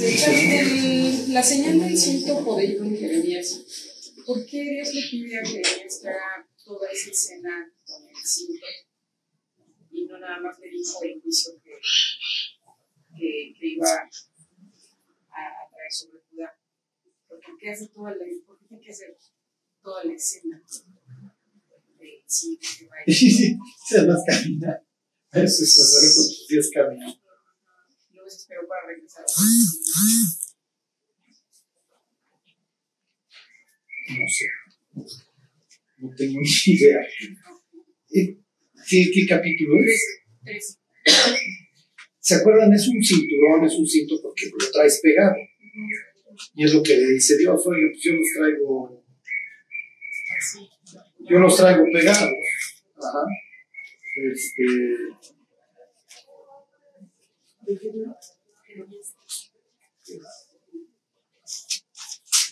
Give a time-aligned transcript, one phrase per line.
[0.00, 3.60] La señal del cinto poderío en Jeremías.
[4.24, 8.66] ¿Por qué Dios le pide a Jeremías que haga toda esa escena con el cinto?
[9.92, 11.72] Y no nada más le dijo el juicio que,
[13.14, 14.04] que, que iba a,
[15.36, 16.58] a, traer sobre Judá.
[17.28, 19.18] ¿Por qué hace toda la, por qué tiene que hacer
[19.82, 20.62] toda la escena?
[21.98, 23.14] De cinto que va a ir.
[23.14, 24.82] Sí, sí, se las camina.
[25.32, 27.19] Eso es hacer con tus días caminar.
[28.30, 29.24] Se esperó para regresar.
[34.08, 34.46] No sé.
[35.98, 37.00] No tengo ni idea.
[38.12, 38.38] Eh,
[38.88, 40.20] ¿Qué, qué capítulo es?
[40.44, 40.78] Tres.
[42.20, 42.72] ¿Se acuerdan?
[42.72, 45.34] Es un cinturón, es un cinto porque lo traes pegado.
[46.54, 49.04] Y es lo que le dice Dios, oye, pues yo los traigo,
[50.38, 50.68] Así.
[51.28, 52.32] yo los traigo pegados.
[52.96, 53.26] Ajá.
[54.32, 54.64] Este,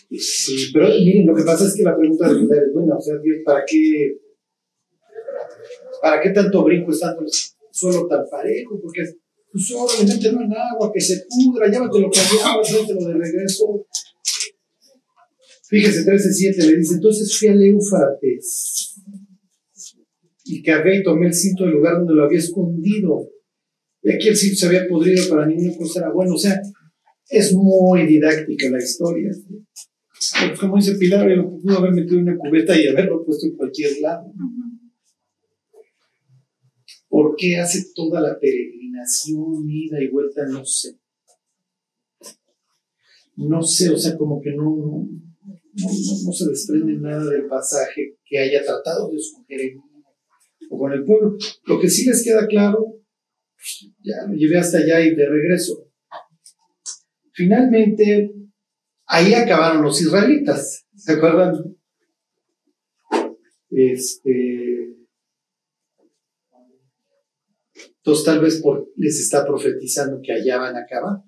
[0.09, 3.15] sí, pero miren, lo que pasa es que la pregunta de es buena, o sea,
[3.45, 4.17] ¿para qué,
[6.01, 7.23] para qué tanto brinco estando
[7.71, 8.79] suelo tan parejo?
[8.81, 9.03] Porque
[9.51, 13.85] pues solo mételo en agua, que se pudra, llévatelo había, tráetelo de regreso.
[15.67, 18.95] Fíjese, 13.7 le dice, entonces fui al Éufrates
[20.45, 23.29] y cavé y tomé el cinto del lugar donde lo había escondido.
[24.01, 26.35] Y aquí el cinto se había podrido para ninguna cosa era bueno.
[26.35, 26.61] O sea,
[27.29, 29.31] es muy didáctica la historia.
[30.47, 33.55] Pues como dice Pilar, lo pudo haber metido en una cubeta y haberlo puesto en
[33.55, 34.33] cualquier lado.
[37.07, 40.45] ¿Por qué hace toda la peregrinación, ida y vuelta?
[40.47, 40.97] No sé.
[43.35, 45.07] No sé, o sea, como que no, no,
[45.73, 45.87] no,
[46.25, 49.77] no se desprende nada del pasaje que haya tratado de sugerir
[50.69, 51.37] o con el pueblo.
[51.65, 52.99] Lo que sí les queda claro,
[53.99, 55.87] ya lo llevé hasta allá y de regreso.
[57.33, 58.31] Finalmente,
[59.05, 61.77] ahí acabaron los israelitas, ¿se acuerdan?
[63.69, 64.97] Este,
[67.97, 71.23] entonces tal vez por, les está profetizando que allá van a acabar.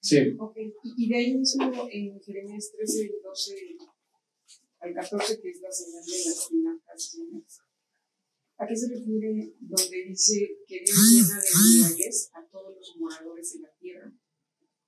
[0.00, 0.36] Sí.
[0.38, 0.56] Ok,
[0.98, 3.54] y de ahí mismo en Jeremías 13, del 12
[4.80, 7.16] al 14, que es la señal de las tinajas,
[8.64, 13.52] ¿a qué se refiere donde dice que Dios llena de embriaguez a todos los moradores
[13.52, 14.12] de la tierra?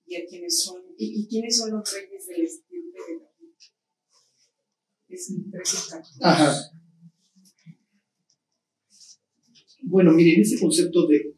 [0.06, 3.52] Y a quienes son, y, quiénes son los reyes del estilo de David?
[5.08, 6.18] Es el 13 al 14.
[6.22, 6.70] Ajá.
[9.82, 11.36] Bueno, miren, ese concepto de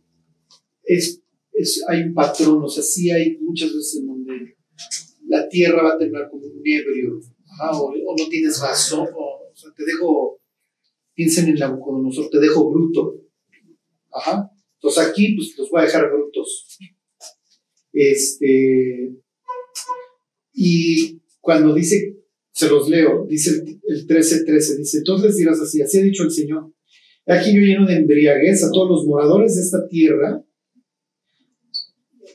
[0.84, 1.22] es,
[1.52, 4.56] es, hay un patrón, o sea, sí hay muchas veces en donde
[5.26, 7.20] la tierra va a terminar como un ebrio,
[7.72, 10.37] o no tienes razón, o, o sea, te dejo,
[11.18, 13.20] piensen en Nabucodonosor, te dejo bruto,
[14.12, 14.48] ajá.
[14.74, 16.78] Entonces aquí, pues los voy a dejar brutos.
[17.92, 19.16] Este,
[20.52, 25.98] y cuando dice, se los leo, dice el, el 13:13, dice, entonces dirás así, así
[25.98, 26.72] ha dicho el Señor.
[27.26, 30.46] Aquí yo lleno de embriaguez a todos los moradores de esta tierra,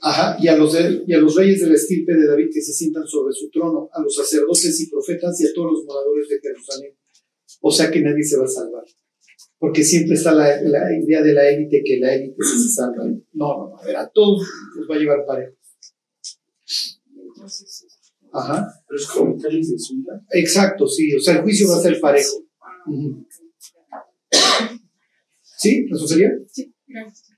[0.01, 0.77] ajá, y a los,
[1.07, 3.87] y a los reyes de la estirpe de David que se sientan sobre su trono,
[3.93, 6.93] a los sacerdotes y profetas y a todos los moradores de Jerusalén.
[7.65, 8.83] O sea que nadie se va a salvar.
[9.57, 13.05] Porque siempre está la, la idea de la élite que la élite se salva.
[13.05, 15.55] No, no, no, a ver, a todos los va a llevar parejo.
[17.15, 17.85] Entonces,
[18.33, 20.21] Ajá, Pero es como cáliz de su vida.
[20.31, 22.43] exacto, sí, o sea, el juicio va a ser parejo.
[25.57, 25.85] ¿Sí?
[25.89, 26.31] ¿Eso sería?
[26.51, 27.31] sí, gracias.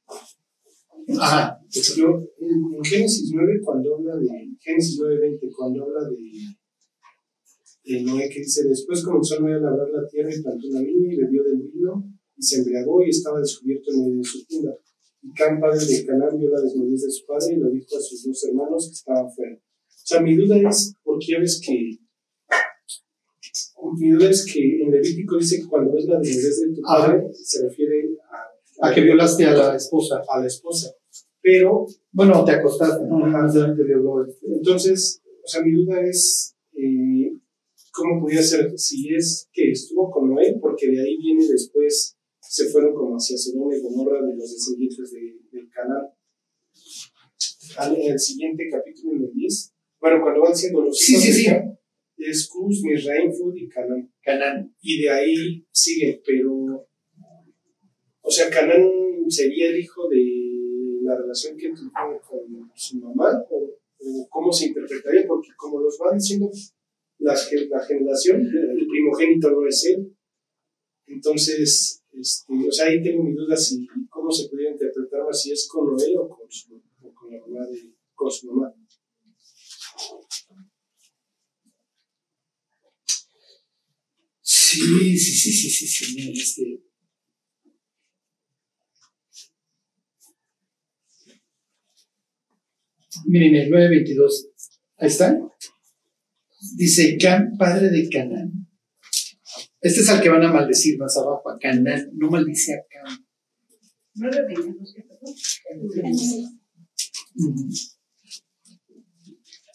[1.19, 1.59] Ajá.
[1.97, 4.27] Yo, en, Génesis 9, cuando habla de,
[4.59, 6.17] Génesis 9:20, cuando habla de,
[7.85, 11.13] de Noé, que dice, después comenzó Noé a labrar la tierra y plantó una viña
[11.13, 12.03] y bebió del vino
[12.37, 14.77] y se embriagó y estaba descubierto en medio de su tienda.
[15.21, 18.01] Y Cam, padre de Canaán, vio la desnudez de su padre y lo dijo a
[18.01, 19.55] sus dos hermanos que estaban fuera.
[19.55, 21.97] O sea, mi duda es, porque ya ves que,
[23.97, 27.23] mi duda es que en Levítico dice que cuando ves la desnudez de tu padre,
[27.33, 28.17] se refiere
[28.81, 30.21] a, A que violaste a la esposa.
[30.27, 30.91] a la esposa.
[31.41, 33.19] Pero Bueno, te acostaste, ¿no?
[33.83, 34.25] Violó.
[34.41, 37.24] Entonces, o sea, mi duda es eh,
[37.95, 42.65] cómo podía ser, si es que estuvo con Noé, porque de ahí viene después, se
[42.69, 46.07] fueron como hacia Sodoma y Gomorra de los descendientes de, del Canaán.
[47.77, 51.23] Al- En el siguiente capítulo, en el 10, bueno, cuando van siendo los Sí, hijos
[51.25, 51.49] sí, sí.
[52.17, 54.11] Es Cus, Misraim, Fud y Canaán.
[54.21, 54.75] Canaán.
[54.81, 56.87] Y de ahí sigue, pero,
[58.21, 58.89] o sea, Canaán
[59.29, 61.91] sería el hijo de la relación que tuvo
[62.27, 63.57] con su mamá, o,
[63.99, 66.49] o cómo se interpretaría, porque como los va diciendo
[67.19, 70.15] la generación, el primogénito no es él.
[71.07, 75.51] Entonces, este, o sea, ahí tengo mi duda si cómo se podría interpretar más si
[75.51, 76.81] es con Noé o con, su,
[77.13, 78.73] con la mamá de, con su mamá.
[84.41, 86.81] Sí, sí, sí, sí, sí, mira, este.
[93.25, 94.49] Miren, el 922,
[94.97, 95.39] ahí está.
[96.73, 98.67] Dice Can, padre de Canaán.
[99.79, 102.09] Este es al que van a maldecir más abajo, a Canaán.
[102.13, 103.25] No maldice a Can.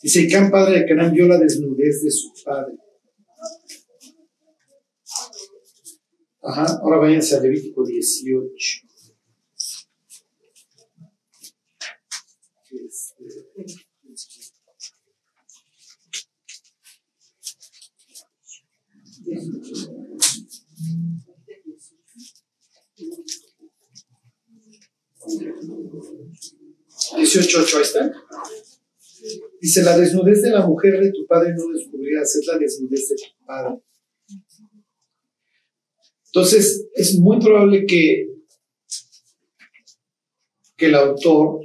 [0.02, 2.76] Dice Can, padre de Canaán, vio la desnudez de su padre.
[6.43, 8.90] Ajá, ahora váyanse a Levítico 18.
[12.72, 13.89] Este,
[27.32, 28.12] Dieciocho, ocho, ahí está.
[29.61, 33.15] Dice, la desnudez de la mujer de tu padre no descubrirás, es la desnudez de
[33.15, 33.81] tu padre.
[36.27, 38.31] Entonces, es muy probable que,
[40.77, 41.61] que el autor,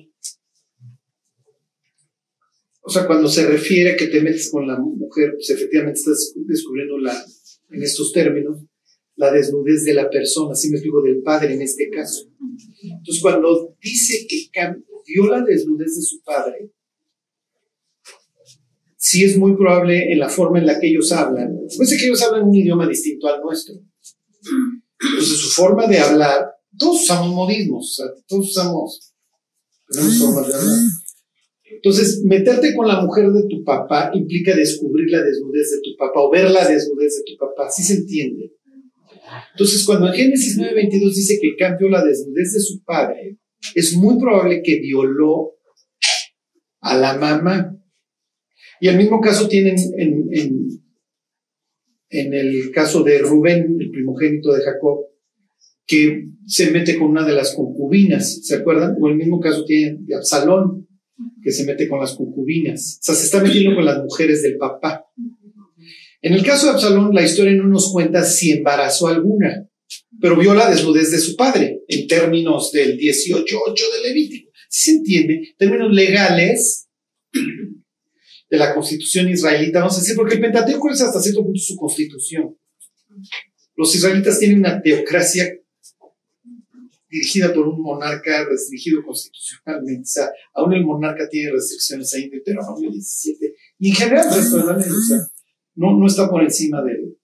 [2.81, 6.33] o sea, cuando se refiere a que te metes con la mujer, pues efectivamente estás
[6.35, 7.25] descubriendo la,
[7.71, 8.61] en estos términos,
[9.15, 12.29] la desnudez de la persona, así me explico, del padre en este caso.
[13.05, 14.49] Entonces, cuando dice que
[15.05, 16.71] vio la desnudez de su padre,
[18.97, 21.55] sí es muy probable en la forma en la que ellos hablan.
[21.77, 23.75] Pues que ellos hablan un idioma distinto al nuestro.
[24.99, 29.13] Entonces, su forma de hablar, todos usamos modismos, todos usamos,
[30.19, 30.79] formas de hablar.
[31.63, 36.21] Entonces, meterte con la mujer de tu papá implica descubrir la desnudez de tu papá
[36.21, 38.54] o ver la desnudez de tu papá, ¿sí se entiende?
[39.51, 43.37] Entonces, cuando en Génesis 9:22 dice que cambió la desnudez de su padre,
[43.73, 45.53] es muy probable que violó
[46.81, 47.75] a la mamá.
[48.79, 50.29] Y el mismo caso tienen en,
[52.09, 55.05] en, el caso de Rubén, el primogénito de Jacob,
[55.87, 58.95] que se mete con una de las concubinas, ¿se acuerdan?
[58.99, 60.87] O el mismo caso tiene de Absalón,
[61.41, 62.99] que se mete con las concubinas.
[63.01, 65.04] O sea, se está metiendo con las mujeres del papá.
[66.25, 69.69] En el caso de Absalón, la historia no nos cuenta si embarazó alguna,
[70.19, 74.51] pero vio la desnudez de su padre, en términos del 18.8 de Levítico.
[74.67, 75.53] ¿Sí se entiende?
[75.55, 76.87] Términos legales
[77.31, 81.75] de la constitución israelita, vamos a decir, porque el Pentateuco es hasta cierto punto su
[81.75, 82.57] constitución.
[83.75, 85.45] Los israelitas tienen una teocracia
[87.07, 90.01] dirigida por un monarca restringido constitucionalmente.
[90.01, 93.53] O sea, aún el monarca tiene restricciones ahí en Deuteronomio 17.
[93.77, 95.29] Y en general, resto o sea,
[95.75, 97.15] no, no está por encima de,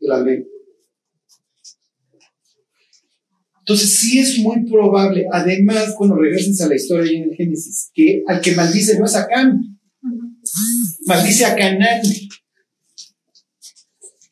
[0.00, 0.44] la ley.
[3.60, 7.90] Entonces, sí es muy probable, además, bueno, regresense a la historia ahí en el Génesis,
[7.92, 9.78] que al que maldice no es a Cam,
[11.06, 12.00] maldice a Canaán.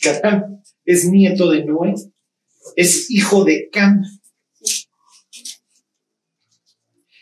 [0.01, 1.95] Canaán es nieto de Noé,
[2.77, 4.03] es hijo de Cam.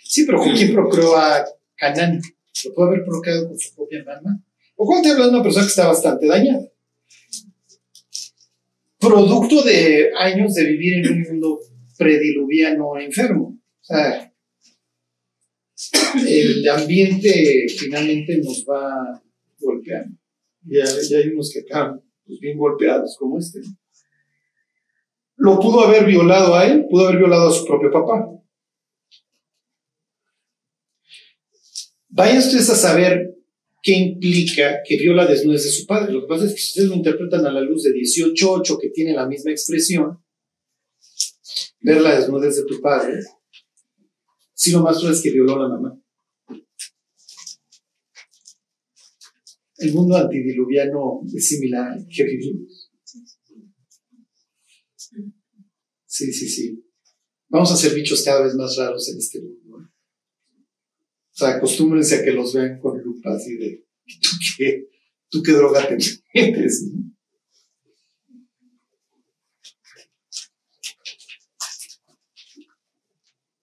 [0.04, 1.44] Sí, pero ¿con quién procreó a
[1.76, 2.20] Canaán?
[2.64, 4.40] ¿Lo puede haber procreado con su propia mamá?
[4.76, 6.68] O cuando te hablas de una persona que está bastante dañada.
[8.98, 11.60] Producto de años de vivir en un mundo
[11.96, 13.58] prediluviano enfermo.
[13.80, 14.32] O sea,
[16.26, 19.22] el ambiente finalmente nos va
[19.58, 20.16] golpeando.
[20.62, 23.60] Ya, ya hay unos que acaban pues, bien golpeados, como este.
[25.36, 28.30] Lo pudo haber violado a él, pudo haber violado a su propio papá.
[32.08, 33.33] Vayan ustedes a saber
[33.84, 36.10] qué implica que viola desnudez de su padre.
[36.10, 38.88] Lo que pasa es que si ustedes lo interpretan a la luz de 18.8, que
[38.88, 40.24] tiene la misma expresión,
[41.80, 43.20] ver la desnudez de tu padre,
[44.54, 46.00] si lo más es que violó a la mamá.
[49.76, 52.90] El mundo antidiluviano es similar al que vivimos.
[56.06, 56.84] Sí, sí, sí.
[57.48, 59.76] Vamos a ser bichos cada vez más raros en este mundo.
[59.76, 63.84] O sea, acostúmbrense a que los vean con así de,
[64.20, 64.88] ¿tú qué,
[65.30, 65.96] tú qué droga te
[66.34, 66.90] metes?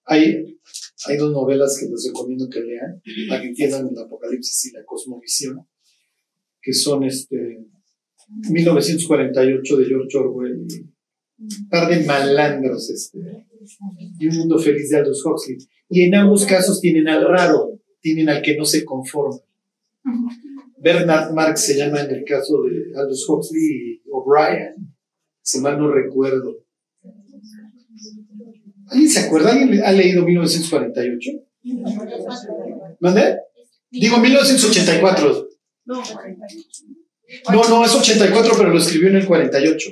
[0.04, 0.58] Hay,
[1.06, 4.84] hay dos novelas que les recomiendo que lean, para que entiendan el Apocalipsis y la
[4.84, 5.66] cosmovisión,
[6.60, 7.66] que son este
[8.50, 10.92] 1948 de George Orwell y
[11.68, 13.18] par de malandros este,
[14.18, 15.58] y un mundo feliz de Aldous Huxley.
[15.88, 19.38] Y en ambos casos tienen al raro, tienen al que no se conforma.
[20.78, 24.94] Bernard Marx se llama en el caso de Aldous Huxley y O'Brien,
[25.40, 26.64] si mal no recuerdo.
[28.88, 29.52] ¿Alguien se acuerda?
[29.52, 31.30] ¿Alguien ha leído 1948?
[33.00, 33.38] ¿Dónde?
[33.90, 35.48] Digo 1984.
[35.84, 39.90] No, no, es 84, pero lo escribió en el 48.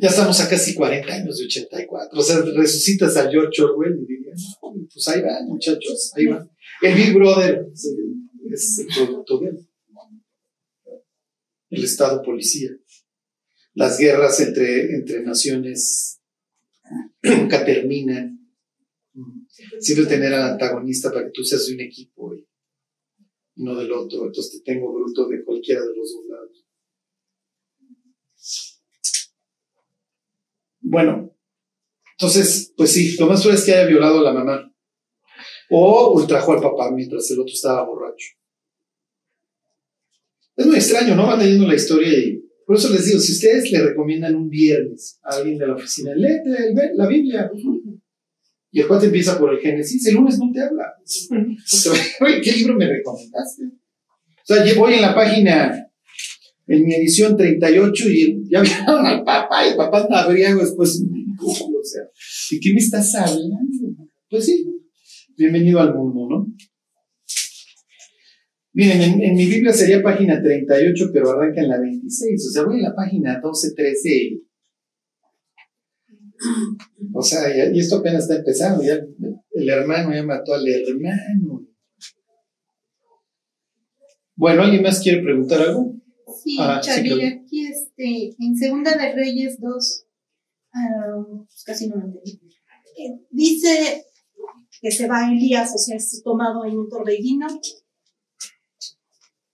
[0.00, 2.18] Ya estamos a casi 40 años de 84.
[2.18, 6.50] O sea, resucitas a George Orwell y dirías, pues ahí van, muchachos, ahí van.
[6.80, 9.68] El Big Brother es el producto de él.
[11.70, 12.70] El Estado policía.
[13.74, 16.20] Las guerras entre, entre naciones
[17.22, 18.38] nunca terminan.
[19.80, 22.46] Siempre tener al antagonista para que tú seas de un equipo y
[23.56, 24.26] no del otro.
[24.26, 26.64] Entonces te tengo bruto de cualquiera de los dos lados.
[30.80, 31.36] Bueno,
[32.12, 34.74] entonces, pues sí, lo más probable es que haya violado a la mamá.
[35.70, 38.28] O ultrajó al papá mientras el otro estaba borracho.
[40.56, 41.26] Es muy extraño, ¿no?
[41.26, 45.18] Van leyendo la historia y por eso les digo, si ustedes le recomiendan un viernes
[45.22, 46.42] a alguien de la oficina, lee
[46.94, 47.50] la Biblia.
[48.70, 50.84] Y el cuate empieza por el Génesis, el lunes no te habla.
[52.44, 53.62] ¿qué libro me recomendaste?
[53.64, 55.90] O sea, voy en la página,
[56.66, 61.02] en mi edición 38, y ya vieron al papá, y el papá está briago después.
[61.40, 62.02] O sea,
[62.50, 63.56] ¿de qué me estás hablando?
[64.28, 64.66] Pues sí,
[65.38, 66.46] bienvenido al mundo, ¿no?
[68.72, 72.48] Miren, en, mi Biblia sería página 38, pero arranca en la 26.
[72.48, 74.40] O sea, voy en la página 12, 13.
[77.12, 78.82] O sea, y esto apenas está empezando.
[78.84, 78.98] Ya
[79.52, 81.66] el hermano ya mató al hermano.
[84.36, 85.94] Bueno, ¿alguien más quiere preguntar algo?
[86.44, 90.06] Sí, ah, aquí este, en Segunda de Reyes 2,
[90.74, 92.40] ah, casi no lo entendí.
[92.98, 94.04] Eh, dice
[94.80, 97.46] que se va Elías, o sea, es tomado en un torbellino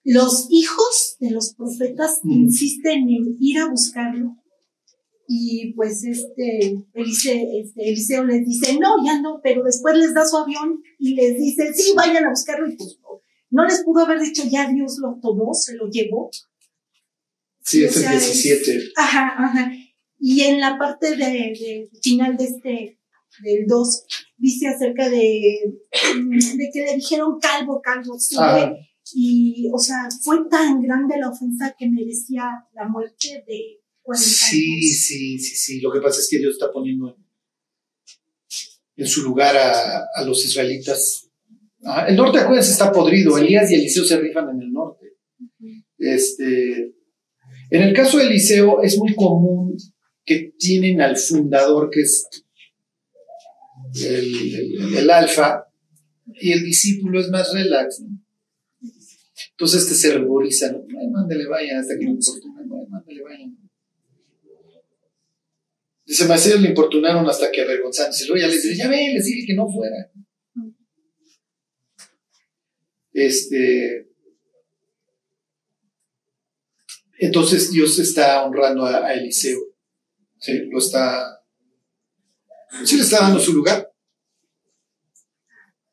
[0.04, 2.30] los hijos de los profetas mm.
[2.30, 4.36] insisten en ir a buscarlo
[5.26, 10.36] y pues este, este, Eliseo les dice, no, ya no, pero después les da su
[10.36, 12.98] avión y les dice, sí, vayan a buscarlo y pues
[13.48, 16.30] no les pudo haber dicho, ya Dios lo tomó, se lo llevó.
[17.62, 18.92] Sí, es el 17.
[18.96, 19.72] ajá, ajá.
[20.18, 22.98] Y en la parte de, final de este,
[23.42, 28.88] del 2, dice acerca de, de que le dijeron calvo, calvo, sube.
[29.12, 34.82] Y, o sea, fue tan grande la ofensa que merecía la muerte de 40 Sí,
[34.82, 35.80] sí, sí, sí.
[35.80, 37.16] Lo que pasa es que Dios está poniendo
[38.96, 41.28] en, su lugar a, los israelitas.
[41.84, 43.36] Ah, el norte, acuérdense, está podrido.
[43.36, 45.18] Elías y Eliseo se rifan en el norte.
[45.98, 46.94] Este,
[47.70, 49.76] en el caso de Eliseo es muy común
[50.24, 52.26] que tienen al fundador, que es
[53.94, 55.64] el, el alfa,
[56.26, 58.02] y el discípulo es más relax.
[59.50, 60.84] Entonces este se ruboriza, ¿no?
[61.10, 63.58] Mándale vayan hasta que me importunan, ay, mándale vayan.
[66.06, 68.26] Dice, ellos le importunaron hasta que avergonzándose.
[68.26, 70.10] Luego ya les dice, ya ven, les dije que no fuera.
[73.12, 74.10] Este.
[77.18, 79.60] Entonces Dios está honrando a, Eliseo.
[80.38, 81.43] Sí, lo está.
[82.82, 83.92] Sí le está dando su lugar.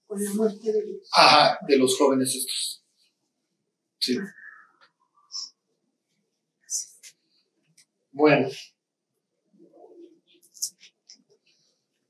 [0.07, 1.09] Con la muerte de Dios.
[1.13, 2.83] Ajá, de los jóvenes estos.
[3.99, 4.17] Sí.
[8.11, 8.49] Bueno.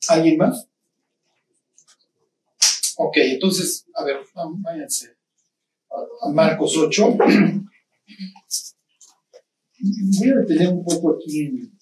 [0.08, 0.68] ¿Alguien más?
[2.98, 5.18] Ok, entonces, a ver, váyanse
[6.22, 7.18] a Marcos 8.
[10.20, 11.78] Voy a detener un poco aquí en.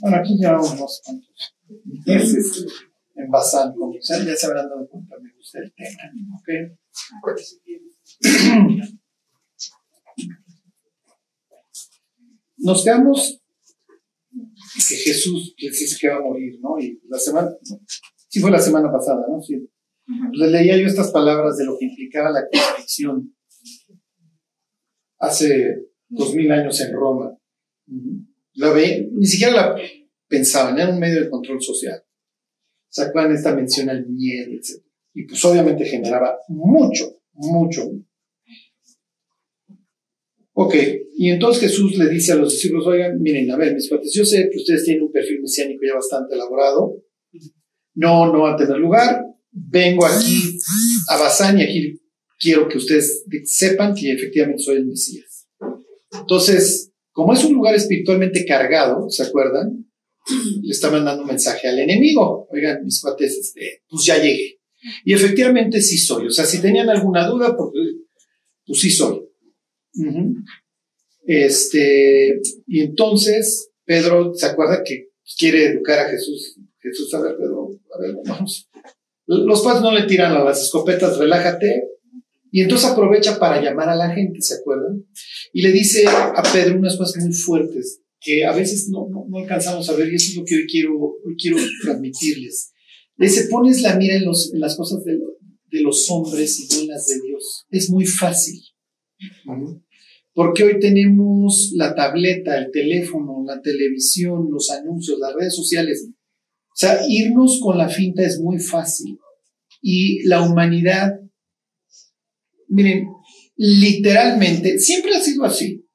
[0.00, 1.54] Bueno, aquí ya unos cuantos
[2.06, 2.66] meses
[3.14, 3.30] en
[4.26, 6.12] ya se habrán dado cuenta, me gusta el tema.
[6.38, 6.48] Ok.
[12.58, 13.40] Nos quedamos
[14.88, 16.78] que Jesús les dice que va a morir, ¿no?
[16.78, 17.50] Y la semana,
[18.28, 19.42] sí fue la semana pasada, ¿no?
[19.42, 19.68] Sí.
[20.32, 23.34] Le leía yo estas palabras de lo que implicaba la crucifixión
[25.18, 27.36] hace dos mil años en Roma.
[28.54, 29.76] La ve, ni siquiera la
[30.28, 32.02] pensaban, era un medio de control social.
[32.88, 34.82] Sacaban esta mención al miedo, etc.
[35.14, 37.90] Y pues obviamente generaba mucho, mucho.
[40.54, 40.74] Ok,
[41.16, 44.24] y entonces Jesús le dice a los discípulos, oigan, miren, a ver, mis cuates, yo
[44.24, 47.02] sé que ustedes tienen un perfil mesiánico ya bastante elaborado,
[47.94, 50.58] no, no va a tener lugar, vengo aquí
[51.08, 52.00] a Bazán y aquí
[52.38, 55.48] quiero que ustedes sepan que efectivamente soy el Mesías.
[56.12, 59.86] Entonces, como es un lugar espiritualmente cargado, ¿se acuerdan?
[60.62, 64.58] Le está mandando un mensaje al enemigo, oigan, mis cuates, este, pues ya llegué.
[65.04, 66.26] Y efectivamente sí soy.
[66.26, 69.22] O sea, si tenían alguna duda, pues, sí soy.
[71.24, 76.58] Este, y entonces, Pedro se acuerda que quiere educar a Jesús.
[76.80, 78.68] Jesús, a ver, Pedro, a ver, vamos.
[79.26, 81.91] Los padres no le tiran a las escopetas, relájate.
[82.52, 85.04] Y entonces aprovecha para llamar a la gente, ¿se acuerdan?
[85.52, 89.88] Y le dice a Pedro unas cosas muy fuertes que a veces no, no, alcanzamos
[89.88, 92.72] a ver y eso es lo que hoy quiero, hoy quiero transmitirles.
[93.16, 96.74] Le dice, pones la mira en, los, en las cosas de, de los hombres y
[96.74, 97.66] no en las de Dios.
[97.70, 98.60] Es muy fácil.
[100.34, 106.08] Porque hoy tenemos la tableta, el teléfono, la televisión, los anuncios, las redes sociales.
[106.68, 109.18] O sea, irnos con la finta es muy fácil.
[109.80, 111.20] Y la humanidad,
[112.72, 113.08] miren,
[113.56, 115.86] literalmente, siempre ha sido así.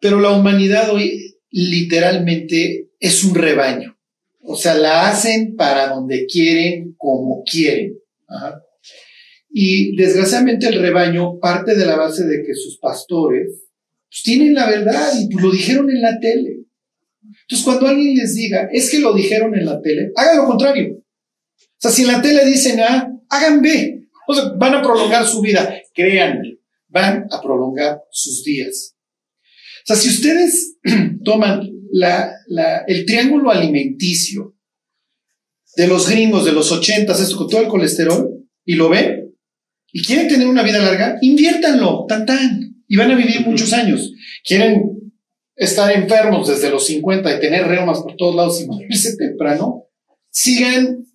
[0.00, 3.98] Pero la humanidad hoy literalmente es un rebaño.
[4.40, 7.98] O sea, la hacen para donde quieren, como quieren.
[9.50, 13.64] Y desgraciadamente el rebaño parte de la base de que sus pastores
[14.08, 16.58] pues, tienen la verdad y pues, lo dijeron en la tele.
[17.22, 20.96] Entonces, cuando alguien les diga, es que lo dijeron en la tele, hagan lo contrario.
[20.96, 24.05] O sea, si en la tele dicen A, hagan B.
[24.26, 25.74] O sea, van a prolongar su vida.
[25.94, 28.96] Créanme, van a prolongar sus días.
[29.84, 30.78] O sea, si ustedes
[31.24, 32.32] toman la,
[32.86, 34.54] el triángulo alimenticio
[35.76, 38.28] de los gringos de los ochentas, esto con todo el colesterol,
[38.64, 39.34] y lo ven,
[39.92, 44.12] y quieren tener una vida larga, inviértanlo, tan tan, y van a vivir muchos años.
[44.44, 44.96] Quieren
[45.54, 49.84] estar enfermos desde los 50 y tener reumas por todos lados y morirse temprano,
[50.30, 51.06] sigan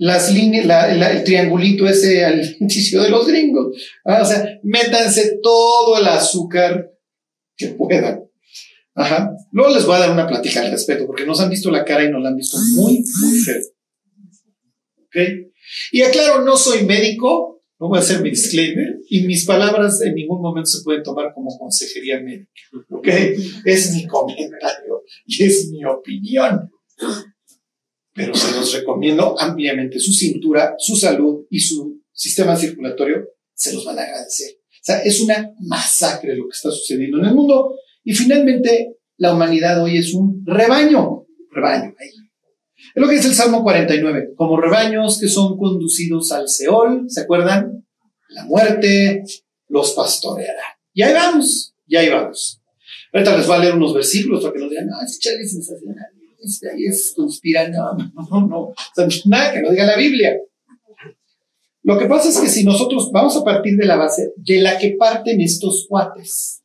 [0.00, 3.76] las líneas, el triangulito ese alimenticio de los gringos.
[4.04, 6.90] Ah, o sea, métanse todo el azúcar
[7.54, 8.24] que puedan.
[8.94, 9.30] Ajá.
[9.52, 12.04] Luego les voy a dar una plática al respecto, porque nos han visto la cara
[12.04, 13.60] y nos la han visto muy, muy feo.
[14.96, 15.16] ¿Ok?
[15.92, 20.14] Y aclaro, no soy médico, no voy a hacer mi disclaimer y mis palabras en
[20.14, 22.50] ningún momento se pueden tomar como consejería médica.
[22.88, 23.08] ¿Ok?
[23.66, 26.70] Es mi comentario y es mi opinión.
[28.14, 29.98] Pero se los recomiendo ampliamente.
[29.98, 34.50] Su cintura, su salud y su sistema circulatorio se los van a agradecer.
[34.58, 37.74] O sea, es una masacre lo que está sucediendo en el mundo.
[38.02, 41.26] Y finalmente, la humanidad hoy es un rebaño.
[41.50, 42.08] Rebaño, ahí
[42.94, 47.20] es lo que dice el Salmo 49, como rebaños que son conducidos al Seol, ¿se
[47.20, 47.86] acuerdan?
[48.30, 49.22] La muerte
[49.68, 50.64] los pastoreará.
[50.92, 52.60] Y ahí vamos, y ahí vamos.
[53.12, 56.06] Ahorita les voy a leer unos versículos para que no digan, ah, es Charlie sensacional,
[56.42, 58.74] es conspirando, no, no,
[59.26, 60.36] nada que no diga la Biblia.
[61.82, 64.78] Lo que pasa es que si nosotros vamos a partir de la base de la
[64.78, 66.60] que parten estos cuates,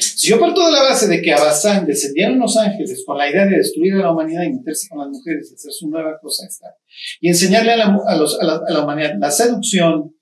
[0.00, 3.30] si yo parto de la base de que a Bazán descendieron los ángeles con la
[3.30, 6.18] idea de destruir a la humanidad y meterse con las mujeres y hacer su nueva
[6.20, 6.74] cosa, está,
[7.20, 10.16] y enseñarle a la, a, la, humanidad la seducción,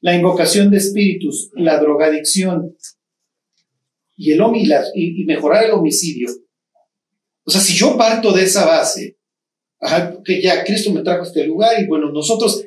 [0.00, 2.76] la invocación de espíritus, la drogadicción
[4.16, 4.40] y, el
[4.94, 6.28] y, mejorar el homicidio.
[7.44, 9.18] O sea, si yo parto de esa base,
[10.24, 12.64] que ya Cristo me trajo a este lugar y bueno, nosotros,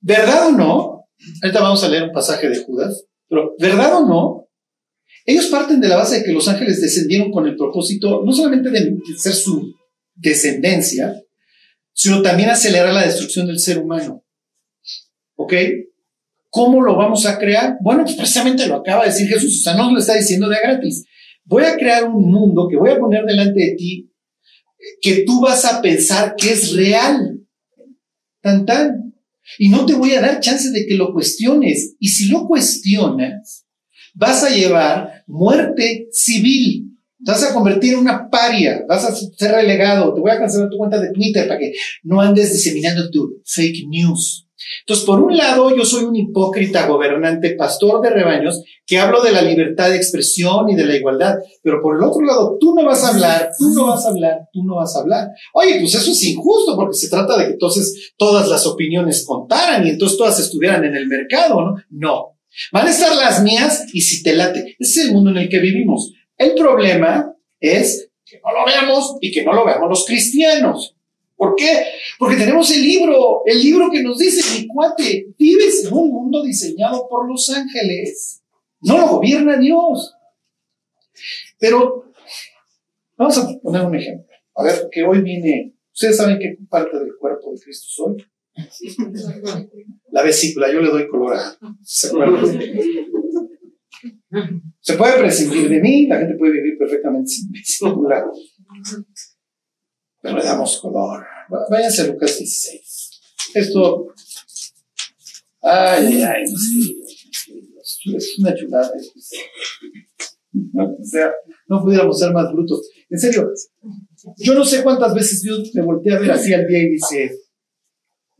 [0.00, 1.08] ¿verdad o no?
[1.42, 4.48] Ahorita vamos a leer un pasaje de Judas, pero ¿verdad o no?
[5.24, 8.70] Ellos parten de la base de que los ángeles descendieron con el propósito no solamente
[8.70, 9.74] de ser su
[10.14, 11.20] descendencia,
[11.92, 14.22] sino también acelerar la destrucción del ser humano.
[15.34, 15.54] ¿Ok?
[16.48, 17.76] ¿Cómo lo vamos a crear?
[17.80, 20.58] Bueno, pues precisamente lo acaba de decir Jesús, o sea, no lo está diciendo de
[20.62, 21.04] gratis.
[21.46, 24.10] Voy a crear un mundo que voy a poner delante de ti
[25.00, 27.40] que tú vas a pensar que es real.
[28.42, 29.14] Tan tan.
[29.58, 31.94] Y no te voy a dar chance de que lo cuestiones.
[31.98, 33.66] Y si lo cuestionas,
[34.14, 36.98] vas a llevar muerte civil.
[37.24, 40.68] Te vas a convertir en una paria, vas a ser relegado, te voy a cancelar
[40.68, 44.45] tu cuenta de Twitter para que no andes diseminando tu fake news.
[44.80, 49.32] Entonces, por un lado, yo soy un hipócrita gobernante, pastor de rebaños, que hablo de
[49.32, 52.84] la libertad de expresión y de la igualdad, pero por el otro lado, tú no
[52.84, 55.28] vas a hablar, tú no vas a hablar, tú no vas a hablar.
[55.54, 59.86] Oye, pues eso es injusto porque se trata de que entonces todas las opiniones contaran
[59.86, 61.74] y entonces todas estuvieran en el mercado, ¿no?
[61.90, 62.36] No,
[62.72, 64.76] Van a estar las mías y si te late.
[64.78, 66.12] Es el mundo en el que vivimos.
[66.36, 70.95] El problema es que no lo veamos y que no lo veamos los cristianos.
[71.36, 71.84] ¿Por qué?
[72.18, 76.42] Porque tenemos el libro, el libro que nos dice, mi cuate, vives en un mundo
[76.42, 78.42] diseñado por los ángeles.
[78.80, 80.14] No lo gobierna Dios.
[81.58, 82.12] Pero
[83.16, 84.34] vamos a poner un ejemplo.
[84.54, 88.16] A ver, que hoy viene, ustedes saben qué parte del cuerpo de Cristo soy.
[90.10, 91.58] La vesícula, yo le doy color a.
[94.80, 98.24] ¿Se puede prescindir de mí, la gente puede vivir perfectamente sin vesícula.
[100.34, 101.24] Le damos color.
[101.70, 103.10] Váyanse a Lucas 16.
[103.54, 104.08] Esto.
[105.62, 106.42] Ay, ay,
[108.14, 108.90] Es una chulada.
[110.74, 111.32] O sea,
[111.68, 112.88] no pudiéramos ser más brutos.
[113.10, 113.50] En serio,
[114.38, 117.38] yo no sé cuántas veces Dios me voltea a ver así al día y dice,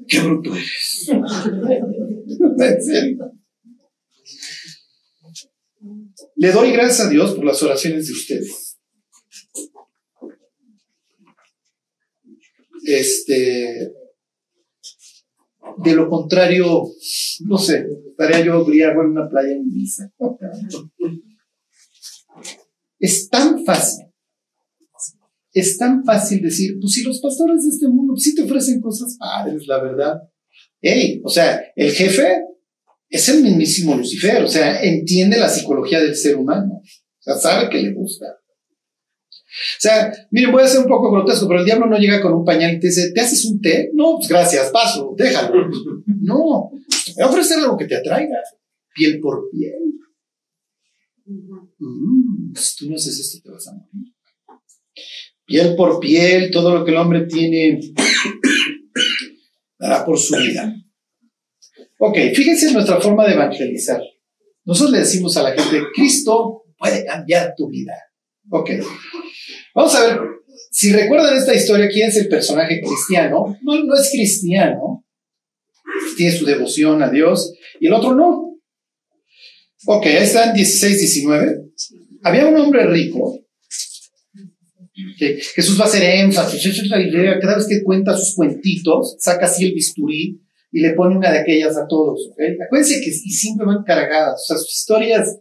[0.07, 1.09] qué bruto eres.
[2.59, 3.33] en serio.
[6.37, 8.66] Le doy gracias a Dios por las oraciones de ustedes.
[12.87, 13.93] Este,
[15.79, 16.85] de lo contrario,
[17.41, 20.13] no sé, estaría yo briago en una playa en Ibiza.
[22.99, 24.07] Es tan fácil,
[25.53, 29.17] es tan fácil decir, pues si los pastores de este mundo sí te ofrecen cosas
[29.19, 30.23] padres, la verdad.
[30.81, 32.45] Hey, o sea, el jefe
[33.09, 37.69] es el mismísimo Lucifer, o sea, entiende la psicología del ser humano, o sea, sabe
[37.69, 38.27] que le gusta.
[39.57, 42.35] O sea, miren, voy a ser un poco grotesco, pero el diablo no llega con
[42.35, 43.91] un pañal y te dice, ¿te haces un té?
[43.95, 45.71] No, pues gracias, paso, déjalo.
[46.07, 48.37] No, voy a ofrecer algo que te atraiga,
[48.95, 49.95] piel por piel.
[51.27, 54.13] Mm, si tú no haces esto, te vas a morir.
[55.45, 57.79] Piel por piel, todo lo que el hombre tiene
[59.79, 60.75] dará por su vida.
[61.99, 64.01] Ok, fíjense en nuestra forma de evangelizar.
[64.65, 67.95] Nosotros le decimos a la gente, Cristo puede cambiar tu vida.
[68.51, 68.71] Ok.
[69.75, 70.21] Vamos a ver,
[70.71, 73.57] si recuerdan esta historia, ¿quién es el personaje cristiano?
[73.63, 75.05] No, no es cristiano.
[76.17, 78.59] Tiene su devoción a Dios y el otro no.
[79.87, 81.67] Ok, ahí están 16, 19.
[82.23, 83.41] Había un hombre rico.
[85.55, 86.81] Jesús va a hacer énfasis.
[87.41, 90.41] Cada vez que cuenta sus cuentitos, saca así el bisturí
[90.73, 92.31] y le pone una de aquellas a todos.
[92.67, 94.43] Acuérdense que y siempre van cargadas.
[94.43, 95.39] O sea, sus historias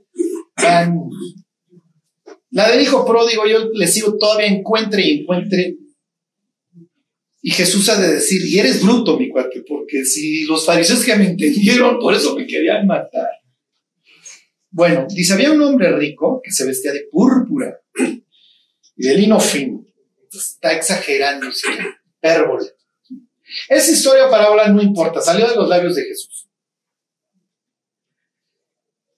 [0.61, 1.09] van.
[2.55, 5.75] La del hijo pródigo, yo le sigo todavía encuentre y encuentre.
[7.41, 11.17] Y Jesús ha de decir, y eres bruto, mi cuate, porque si los fariseos que
[11.17, 13.27] me entendieron, por eso me querían matar.
[14.71, 17.77] Bueno, dice, había un hombre rico que se vestía de púrpura
[18.95, 19.85] y de lino fino.
[20.31, 21.67] Está exagerando, ¿sí?
[22.17, 22.69] hipérbole.
[23.67, 26.44] Esa historia o parábola no importa, salió de los labios de Jesús.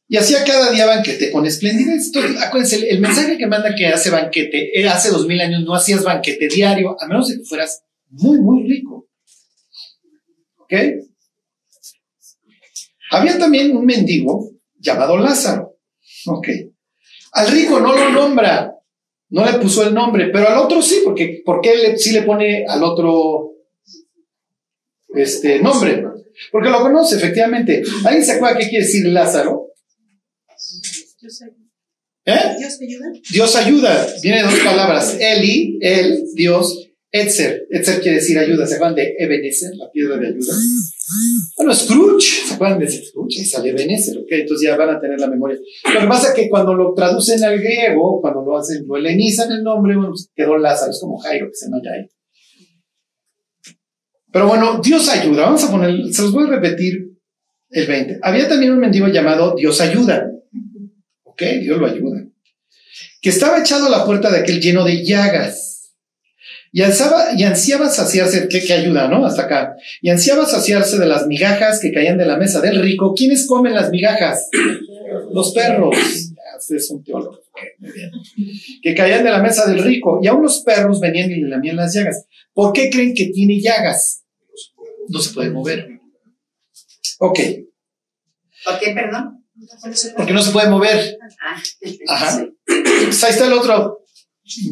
[0.09, 2.07] Y hacía cada día banquete con esplendidez.
[2.07, 6.03] Entonces, acuérdense, el mensaje que manda que hace banquete, hace dos mil años no hacías
[6.03, 9.09] banquete diario, a menos de que fueras muy, muy rico.
[10.57, 10.73] ¿Ok?
[13.11, 15.77] Había también un mendigo llamado Lázaro.
[16.27, 16.47] Ok.
[17.33, 18.73] Al rico no lo nombra,
[19.29, 22.65] no le puso el nombre, pero al otro sí, porque, porque él sí le pone
[22.65, 23.51] al otro
[25.09, 26.03] este nombre.
[26.51, 27.83] Porque lo conoce, efectivamente.
[28.05, 29.66] ¿Alguien se acuerda qué quiere decir Lázaro?
[32.25, 32.55] ¿Eh?
[32.59, 33.11] Dios ayuda.
[33.31, 34.07] Dios ayuda.
[34.21, 35.17] Viene de dos palabras.
[35.19, 36.83] Eli, el, Dios.
[37.09, 37.67] Etzer.
[37.69, 38.67] Etzer quiere decir ayuda.
[38.67, 40.53] ¿Se acuerdan de Ebenezer, la piedra de ayuda?
[41.55, 42.47] Bueno, Scrooge.
[42.47, 43.39] ¿Se acuerdan de Scrooge?
[43.39, 44.27] Y sale Ebenezer, ¿ok?
[44.29, 45.57] Entonces ya van a tener la memoria.
[45.93, 49.49] Lo que pasa es que cuando lo traducen al griego, cuando lo hacen, lo helenizan
[49.53, 50.91] el nombre, bueno, pues quedó Lázaro.
[50.91, 52.09] Es como Jairo, que se llama Jairo.
[54.31, 55.43] Pero bueno, Dios ayuda.
[55.43, 57.17] Vamos a poner, se los voy a repetir
[57.69, 58.19] el 20.
[58.21, 60.29] Había también un mendigo llamado Dios ayuda.
[61.37, 62.25] Ok, Dios lo ayuda.
[63.21, 65.93] Que estaba echado a la puerta de aquel lleno de llagas.
[66.71, 69.23] Y, alzaba, y ansiaba saciarse, que, que ayuda, ¿no?
[69.23, 69.75] Hasta acá.
[70.01, 73.13] Y ansiaba saciarse de las migajas que caían de la mesa del rico.
[73.15, 74.49] ¿Quiénes comen las migajas?
[75.31, 75.95] Los perros.
[77.05, 77.41] Teólogos.
[77.77, 78.11] Muy bien.
[78.81, 80.19] Que caían de la mesa del rico.
[80.23, 82.25] Y aún los perros venían y le lamían las llagas.
[82.51, 84.23] ¿Por qué creen que tiene llagas?
[85.07, 85.99] No se puede mover.
[87.19, 87.39] Ok.
[88.65, 89.45] ¿Por qué, perdón?
[90.15, 91.17] Porque no se puede mover.
[91.41, 91.61] Ah,
[92.09, 92.47] Ajá.
[92.65, 94.03] Pues ahí está el otro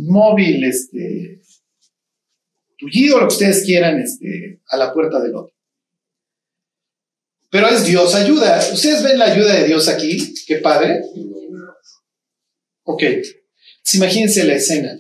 [0.04, 1.42] móvil, este,
[2.78, 5.54] tullido, lo que ustedes quieran, este, a la puerta del otro.
[7.50, 8.60] Pero es Dios ayuda.
[8.74, 10.34] ¿Ustedes ven la ayuda de Dios aquí?
[10.46, 11.02] Qué padre.
[12.84, 13.04] Ok.
[13.94, 15.00] Imagínense la escena.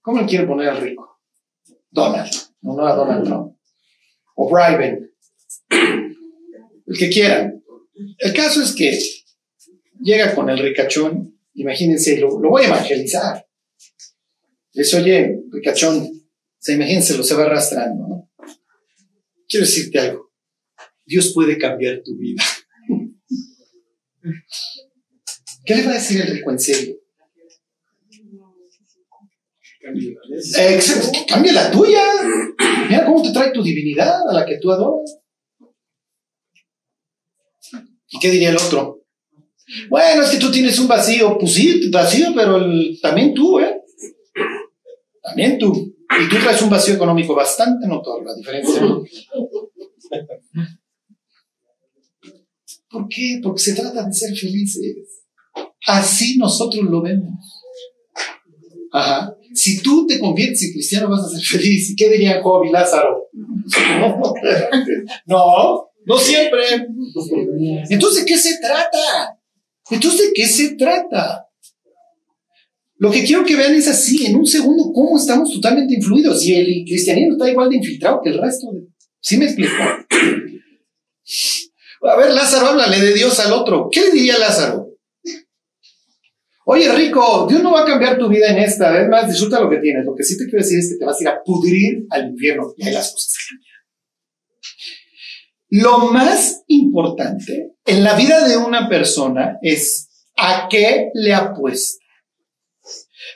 [0.00, 1.20] ¿Cómo le quieren poner al rico?
[1.90, 2.32] Donald.
[2.62, 3.56] No, no a Donald Trump.
[4.34, 5.12] O Briben.
[5.70, 7.62] El que quieran.
[8.18, 8.98] El caso es que
[10.00, 13.46] llega con el ricachón, imagínense, lo, lo voy a evangelizar.
[14.72, 16.08] Les oye, ricachón,
[16.58, 18.30] se imagínense, lo se va arrastrando, ¿no?
[19.48, 20.32] Quiero decirte algo.
[21.04, 22.42] Dios puede cambiar tu vida.
[25.64, 26.96] ¿Qué le va a decir el rico en serio?
[31.28, 32.02] Cambia la tuya.
[32.88, 35.18] Mira cómo te trae tu divinidad a la que tú adoras.
[38.08, 39.02] ¿Y qué diría el otro?
[39.88, 41.36] Bueno, es que tú tienes un vacío.
[41.38, 42.64] Pues sí, vacío, pero
[43.02, 43.82] también tú, ¿eh?
[45.22, 45.72] También tú.
[45.74, 48.80] Y tú traes un vacío económico bastante notorio, la diferencia.
[52.88, 53.40] ¿Por qué?
[53.42, 55.24] Porque se trata de ser felices.
[55.86, 57.34] Así nosotros lo vemos.
[58.92, 59.36] Ajá.
[59.52, 61.90] Si tú te conviertes en cristiano vas a ser feliz.
[61.90, 63.28] ¿Y qué diría Job y Lázaro?
[65.26, 66.62] No, no siempre.
[67.90, 69.38] Entonces, ¿de qué se trata?
[69.90, 71.46] Entonces, ¿de qué se trata?
[72.98, 76.42] Lo que quiero que vean es así, en un segundo, cómo estamos totalmente influidos.
[76.44, 78.68] Y el cristianismo está igual de infiltrado que el resto.
[79.20, 79.74] ¿Sí me explico?
[82.02, 83.88] A ver, Lázaro, háblale de Dios al otro.
[83.90, 84.86] ¿Qué le diría Lázaro?
[86.66, 89.02] Oye, Rico, Dios no va a cambiar tu vida en esta.
[89.02, 90.04] Es más, disfruta lo que tienes.
[90.04, 92.30] Lo que sí te quiero decir es que te vas a ir a pudrir al
[92.30, 93.75] infierno y ahí las cosas cambian.
[95.68, 102.04] Lo más importante en la vida de una persona es a qué le apuesta.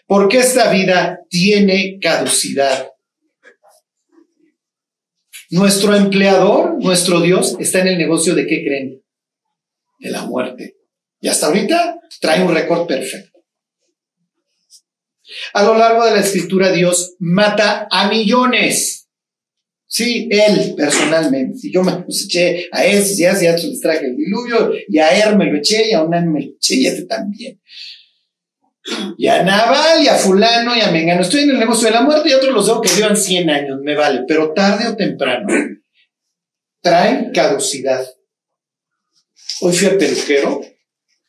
[0.06, 2.90] Porque esta vida tiene caducidad.
[5.50, 9.02] Nuestro empleador, nuestro Dios, está en el negocio de qué creen?
[9.98, 10.76] De la muerte.
[11.20, 13.40] Y hasta ahorita trae un récord perfecto.
[15.52, 18.99] A lo largo de la escritura, Dios mata a millones.
[19.92, 21.58] Sí, él personalmente.
[21.58, 25.10] Si yo me eché a esos y a esos, les traje el diluvio, y a
[25.10, 27.60] Er me lo eché, y a Unan me lo eché, y a este también.
[29.18, 31.22] Y a Naval, y a Fulano, y a Mengano.
[31.22, 33.80] Estoy en el negocio de la muerte y otros los veo que vivan 100 años,
[33.82, 34.20] me vale.
[34.28, 35.48] Pero tarde o temprano
[36.80, 38.06] traen caducidad.
[39.60, 40.60] Hoy fui al peluquero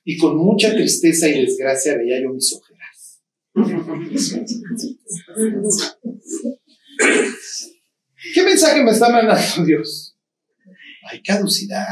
[0.03, 3.23] y con mucha tristeza y desgracia veía yo mis ojeras.
[8.33, 10.15] ¿Qué mensaje me está mandando Dios?
[11.09, 11.85] Hay caducidad.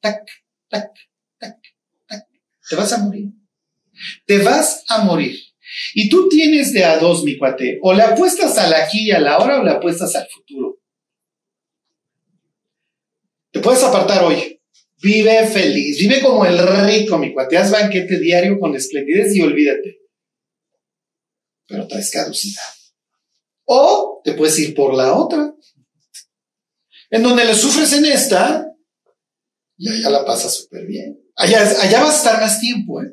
[0.00, 0.26] Tac,
[0.68, 0.90] tac,
[1.38, 1.56] tac,
[2.06, 2.26] tac.
[2.68, 3.28] Te vas a morir.
[4.26, 5.38] Te vas a morir.
[5.94, 7.78] Y tú tienes de a dos, mi cuate.
[7.82, 10.80] O le apuestas al aquí y a la hora o le apuestas al futuro.
[13.52, 14.60] Te puedes apartar hoy.
[15.02, 15.98] Vive feliz.
[15.98, 17.56] Vive como el rico, mi cuate.
[17.56, 19.98] Haz banquete diario con esplendidez y olvídate.
[21.66, 22.79] Pero traes caducidad.
[23.72, 25.54] O te puedes ir por la otra.
[27.08, 28.66] En donde le sufres en esta
[29.80, 31.18] y allá la pasas súper bien.
[31.36, 33.00] Allá, allá vas a estar más tiempo.
[33.00, 33.10] ¿eh?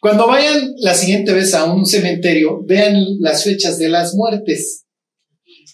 [0.00, 4.86] Cuando vayan la siguiente vez a un cementerio, vean las fechas de las muertes.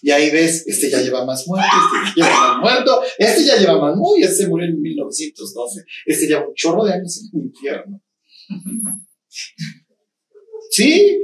[0.01, 1.71] Y ahí ves, este ya lleva más muertes,
[2.07, 6.27] este ya lleva más muerto, este ya lleva más, uy, este murió en 1912, este
[6.27, 8.01] lleva un chorro de años en el infierno.
[10.71, 11.19] ¿Sí?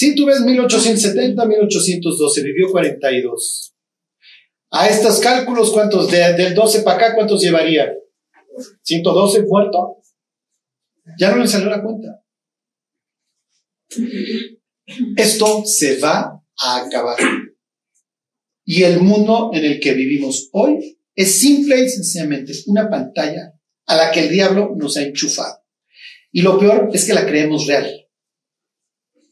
[0.00, 3.74] Sí, tú ves 1870, 1812, vivió 42.
[4.70, 6.10] A estos cálculos, ¿cuántos?
[6.10, 7.92] del 12 para acá, ¿cuántos llevaría?
[8.82, 9.98] ¿112 muerto?
[11.18, 12.24] Ya no le salió la cuenta.
[15.18, 17.18] Esto se va a acabar.
[18.64, 23.52] Y el mundo en el que vivimos hoy es simple y sencillamente una pantalla
[23.84, 25.62] a la que el diablo nos ha enchufado.
[26.32, 28.06] Y lo peor es que la creemos real.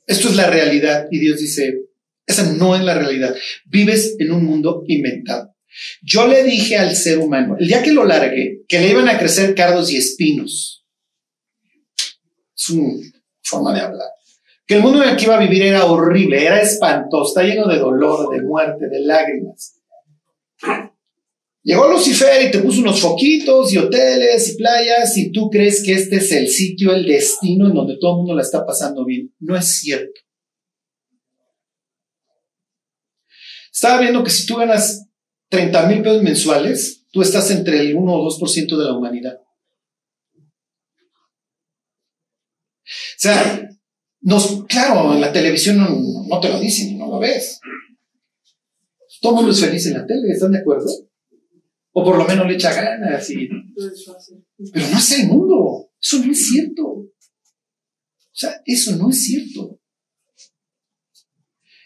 [0.09, 1.07] Esto es la realidad.
[1.11, 1.83] Y Dios dice,
[2.27, 3.37] esa no es la realidad.
[3.67, 5.55] Vives en un mundo inventado.
[6.03, 9.19] Yo le dije al ser humano, el día que lo largué, que le iban a
[9.19, 10.85] crecer cardos y espinos.
[12.57, 12.95] Es una
[13.43, 14.09] forma de hablar.
[14.67, 17.69] Que el mundo en el que iba a vivir era horrible, era espantoso, está lleno
[17.69, 19.81] de dolor, de muerte, de lágrimas.
[21.63, 25.93] Llegó Lucifer y te puso unos foquitos y hoteles y playas y tú crees que
[25.93, 29.35] este es el sitio, el destino en donde todo el mundo la está pasando bien.
[29.41, 30.21] No es cierto.
[33.73, 35.07] Estaba viendo que si tú ganas
[35.51, 39.39] 30 mil pesos mensuales, tú estás entre el 1 o 2% de la humanidad.
[42.85, 43.69] O sea,
[44.21, 47.61] nos, claro, en la televisión no, te lo dicen, no lo ves.
[49.21, 50.87] Todo el mundo es feliz en la tele, ¿están de acuerdo?
[51.93, 53.49] O por lo menos le echa ganas y...
[54.73, 56.85] Pero no es el mundo, eso no es cierto.
[56.85, 57.11] O
[58.33, 59.81] sea, eso no es cierto.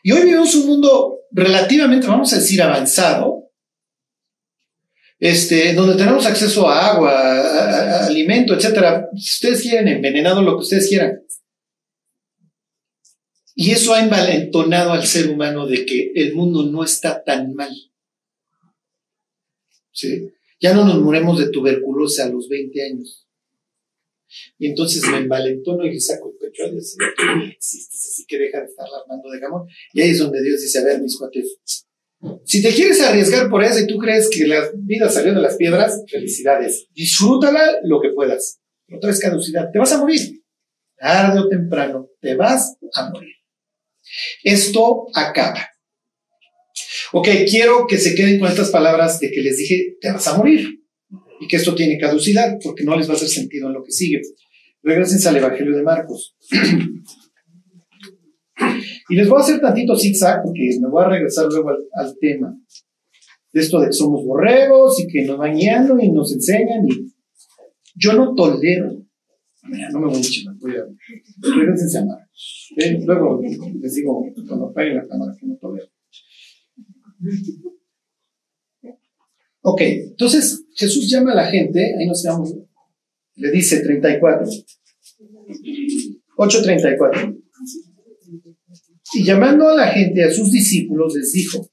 [0.03, 3.51] Y hoy vivimos un mundo relativamente, vamos a decir, avanzado,
[5.19, 9.07] este, donde tenemos acceso a agua, a, alimento, etcétera.
[9.17, 11.23] Si ustedes quieren, envenenado, lo que ustedes quieran.
[13.55, 17.71] Y eso ha envalentonado al ser humano de que el mundo no está tan mal.
[19.93, 20.31] ¿Sí?
[20.61, 23.27] Ya no nos moremos de tuberculosis a los 20 años.
[24.59, 28.61] Y entonces me envalentono y le saco el pecho a y existes, así que deja
[28.61, 29.69] de estar armando de jamón.
[29.93, 31.59] Y ahí es donde Dios dice, a ver, mis cuates,
[32.45, 35.57] si te quieres arriesgar por eso y tú crees que la vida salió de las
[35.57, 36.87] piedras, felicidades.
[36.95, 38.61] Disfrútala lo que puedas.
[38.95, 39.71] Otra vez caducidad.
[39.73, 40.43] Te vas a morir.
[40.97, 43.35] Tarde o temprano, te vas a morir.
[44.45, 45.72] Esto acaba.
[47.13, 50.37] Ok, quiero que se queden con estas palabras de que les dije, te vas a
[50.37, 50.81] morir.
[51.41, 53.93] Y que esto tiene caducidad, porque no les va a hacer sentido en lo que
[53.93, 54.21] sigue.
[54.83, 56.37] Regresen al Evangelio de Marcos.
[59.09, 62.57] Y les voy a hacer tantito zigzag porque me voy a regresar luego al, tema
[63.53, 66.87] de esto de que somos borregos y que nos van guiando y nos enseñan.
[66.89, 67.13] Y
[67.95, 69.05] yo no tolero.
[69.65, 70.85] Mira, no me voy a chivar, voy a.
[71.57, 72.19] Regresense a amar.
[72.79, 75.92] Eh, Luego les digo, cuando apaguen la cámara, que no tolero.
[79.63, 82.55] Ok, entonces Jesús llama a la gente, ahí nos quedamos,
[83.37, 84.47] le dice 34.
[86.37, 87.39] 8.34.
[89.15, 91.69] Y llamando a la gente, a sus discípulos, les dijo,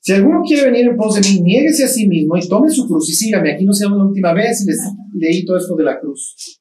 [0.00, 2.86] si alguno quiere venir en pos de mí, niéguese a sí mismo y tome su
[2.88, 3.52] cruz y sígame.
[3.52, 4.80] Aquí no se llama la última vez y les
[5.14, 6.59] leí todo esto de la cruz.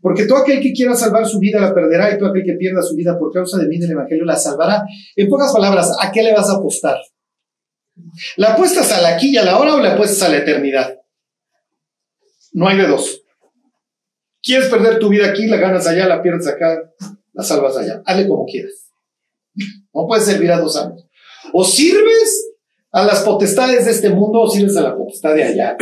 [0.00, 2.82] Porque todo aquel que quiera salvar su vida la perderá y todo aquel que pierda
[2.82, 4.84] su vida por causa de mí del Evangelio la salvará.
[5.14, 6.96] En pocas palabras, ¿a qué le vas a apostar?
[8.36, 10.98] ¿La apuestas a la aquí y a la hora o la apuestas a la eternidad?
[12.52, 13.22] No hay de dos.
[14.42, 15.46] ¿Quieres perder tu vida aquí?
[15.46, 16.78] La ganas allá, la pierdes acá,
[17.32, 18.02] la salvas allá.
[18.06, 18.90] Hazle como quieras.
[19.92, 21.06] No puedes servir a dos años.
[21.52, 22.54] O sirves
[22.92, 25.76] a las potestades de este mundo o sirves a la potestad de allá.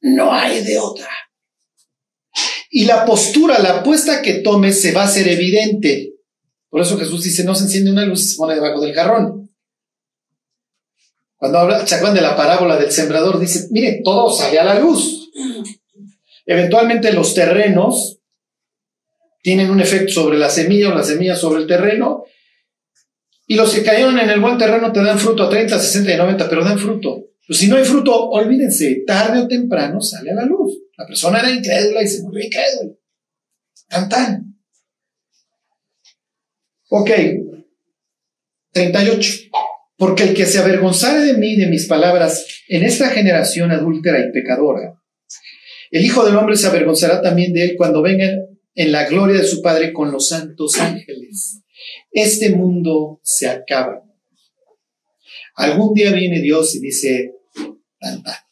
[0.00, 1.08] No hay de otra.
[2.70, 6.14] Y la postura, la apuesta que tomes se va a hacer evidente.
[6.68, 9.50] Por eso Jesús dice, no se enciende una luz y se pone debajo del jarrón.
[11.36, 15.30] Cuando habla, acuerdan de la parábola del sembrador, dice, mire, todo sale a la luz.
[16.44, 18.18] Eventualmente los terrenos
[19.42, 22.24] tienen un efecto sobre la semilla o la semilla sobre el terreno.
[23.46, 26.16] Y los que cayeron en el buen terreno te dan fruto a 30, 60 y
[26.16, 27.24] 90, pero dan fruto.
[27.46, 30.76] Pues si no hay fruto, olvídense, tarde o temprano sale a la luz.
[30.98, 32.94] La persona era incrédula y se volvió incrédula.
[33.88, 34.60] Tan tan.
[36.90, 37.10] Ok.
[38.72, 39.32] 38.
[39.96, 44.32] Porque el que se avergonzare de mí, de mis palabras, en esta generación adúltera y
[44.32, 45.00] pecadora,
[45.90, 48.28] el Hijo del Hombre se avergonzará también de él cuando venga
[48.74, 51.62] en la gloria de su Padre con los santos ángeles.
[52.10, 54.02] Este mundo se acaba.
[55.54, 57.34] Algún día viene Dios y dice,
[57.98, 58.47] tan, tan.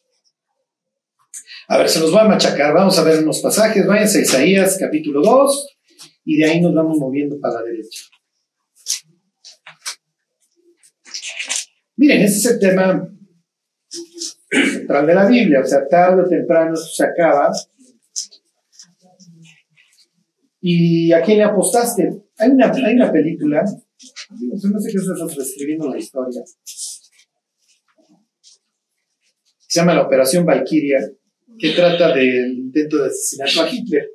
[1.69, 2.73] A ver, se los voy a machacar.
[2.73, 3.87] Vamos a ver unos pasajes.
[3.87, 5.77] Váyanse a Isaías capítulo 2
[6.25, 8.05] y de ahí nos vamos moviendo para la derecha.
[11.97, 13.09] Miren, este es el tema
[14.51, 15.61] central de la Biblia.
[15.61, 17.51] O sea, tarde o temprano se acaba.
[20.61, 22.27] ¿Y a quién le apostaste?
[22.39, 23.65] Hay una, hay una película.
[23.65, 26.43] No sé qué estás reescribiendo la historia.
[29.69, 31.01] Se llama La Operación Valkyria,
[31.59, 34.11] que trata del intento de asesinato a Hitler.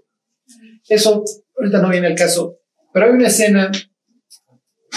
[0.87, 1.23] Eso,
[1.57, 2.59] ahorita no viene el caso,
[2.93, 3.71] pero hay una escena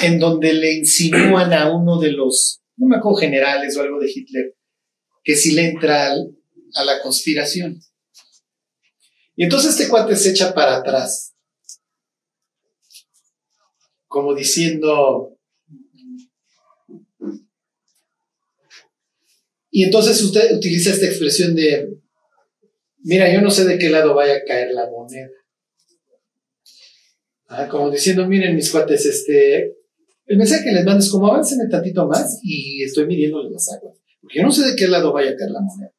[0.02, 4.10] en donde le insinúan a uno de los, no me acuerdo, generales o algo de
[4.12, 4.56] Hitler,
[5.22, 6.36] que si le entra al-
[6.74, 7.80] a la conspiración.
[9.36, 11.34] Y entonces este cuate se echa para atrás,
[14.06, 15.38] como diciendo,
[19.70, 21.98] y entonces usted utiliza esta expresión de,
[23.04, 25.28] mira, yo no sé de qué lado vaya a caer la moneda.
[27.48, 29.76] Ah, como diciendo, miren mis cuates, este,
[30.26, 33.96] el mensaje que les mando es como avancen tantito más y estoy midiéndole las aguas.
[34.20, 35.92] Porque yo no sé de qué lado vaya a caer la moneda.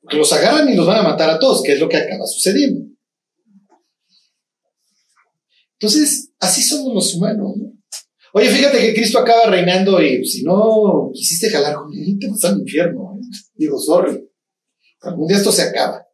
[0.00, 2.26] Porque los agarran y los van a matar a todos, que es lo que acaba
[2.26, 2.86] sucediendo.
[5.72, 7.72] Entonces, así somos los humanos, ¿no?
[8.32, 12.44] Oye, fíjate que Cristo acaba reinando y si no quisiste jalar con él, te vas
[12.44, 13.18] al infierno.
[13.18, 13.26] ¿eh?
[13.54, 14.28] Digo, sorry.
[15.00, 16.05] Algún día esto se acaba.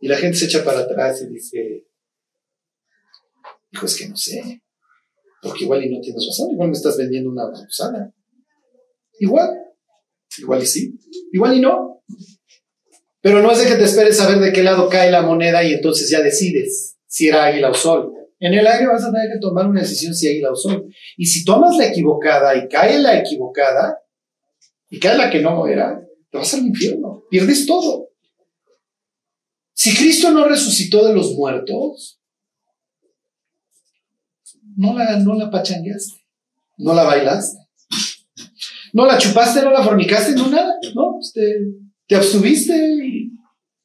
[0.00, 1.86] Y la gente se echa para atrás y dice,
[3.72, 4.62] hijo, es que no sé.
[5.42, 8.12] Porque igual y no tienes razón, igual me estás vendiendo una babosada.
[9.20, 9.50] Igual,
[10.38, 10.98] igual y sí,
[11.32, 12.02] igual y no.
[13.20, 15.62] Pero no es de que te esperes a ver de qué lado cae la moneda
[15.64, 18.12] y entonces ya decides si era águila o sol.
[18.40, 20.86] En el aire vas a tener que tomar una decisión si águila o sol.
[21.16, 23.98] Y si tomas la equivocada y cae la equivocada,
[24.90, 26.00] y cae la que no era,
[26.30, 28.07] te vas al infierno, pierdes todo.
[29.78, 32.20] Si Cristo no resucitó de los muertos,
[34.76, 36.20] no la, no la pachangueaste,
[36.78, 37.58] no la bailaste,
[38.92, 41.42] no la chupaste, no la fornicaste, no nada, no, Pues te,
[42.08, 43.30] te abstuviste y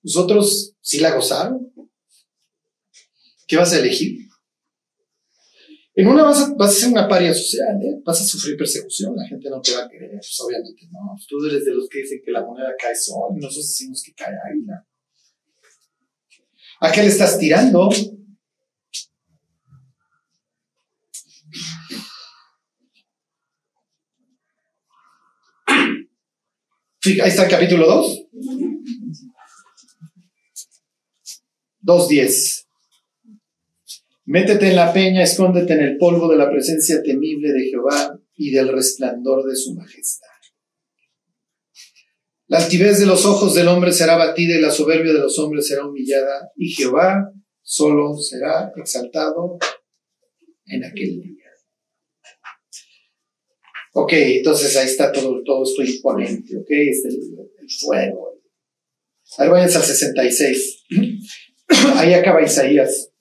[0.02, 1.72] los otros sí la gozaron.
[3.46, 4.18] ¿Qué vas a elegir?
[5.94, 8.02] En una vas a, vas a ser una paria social, ¿eh?
[8.04, 11.12] vas a sufrir persecución, la gente no te va a querer, pues obviamente no.
[11.14, 14.02] Pues tú eres de los que dicen que la moneda cae sol y nosotros decimos
[14.04, 14.88] que cae águila.
[16.84, 17.90] ¿A qué le estás tirando?
[27.06, 28.28] Ahí está el capítulo 2.
[31.84, 32.66] 2.10.
[34.26, 38.52] Métete en la peña, escóndete en el polvo de la presencia temible de Jehová y
[38.52, 40.33] del resplandor de su majestad.
[42.48, 45.68] La altivez de los ojos del hombre será batida y la soberbia de los hombres
[45.68, 47.32] será humillada, y Jehová
[47.62, 49.58] solo será exaltado
[50.66, 51.44] en aquel día.
[53.96, 58.42] Ok, entonces ahí está todo, todo esto imponente, ok, es el, el fuego.
[59.38, 60.86] Ahora váyanse al 66.
[61.96, 63.13] Ahí acaba Isaías.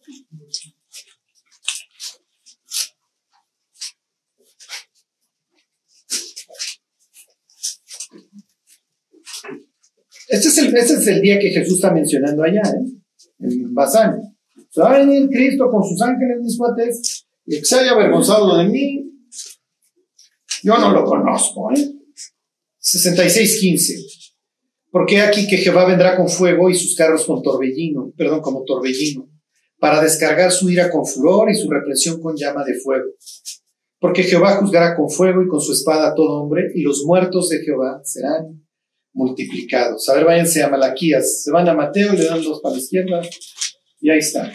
[10.32, 12.90] Este es, el, este es el día que Jesús está mencionando allá, ¿eh?
[13.40, 14.18] en Bazán.
[15.30, 19.12] Cristo con sus ángeles, mis cuates, y que se haya avergonzado de mí.
[20.62, 21.86] Yo no lo conozco, ¿eh?
[22.80, 24.32] 66.15.
[24.90, 29.28] Porque aquí que Jehová vendrá con fuego y sus carros con torbellino, perdón, como torbellino,
[29.78, 33.10] para descargar su ira con furor y su represión con llama de fuego.
[33.98, 37.50] Porque Jehová juzgará con fuego y con su espada a todo hombre, y los muertos
[37.50, 38.62] de Jehová serán
[39.12, 40.08] multiplicados.
[40.08, 41.42] A ver, váyanse a Malaquías.
[41.42, 43.22] Se van a Mateo le dan dos para la izquierda.
[44.00, 44.52] Y ahí está.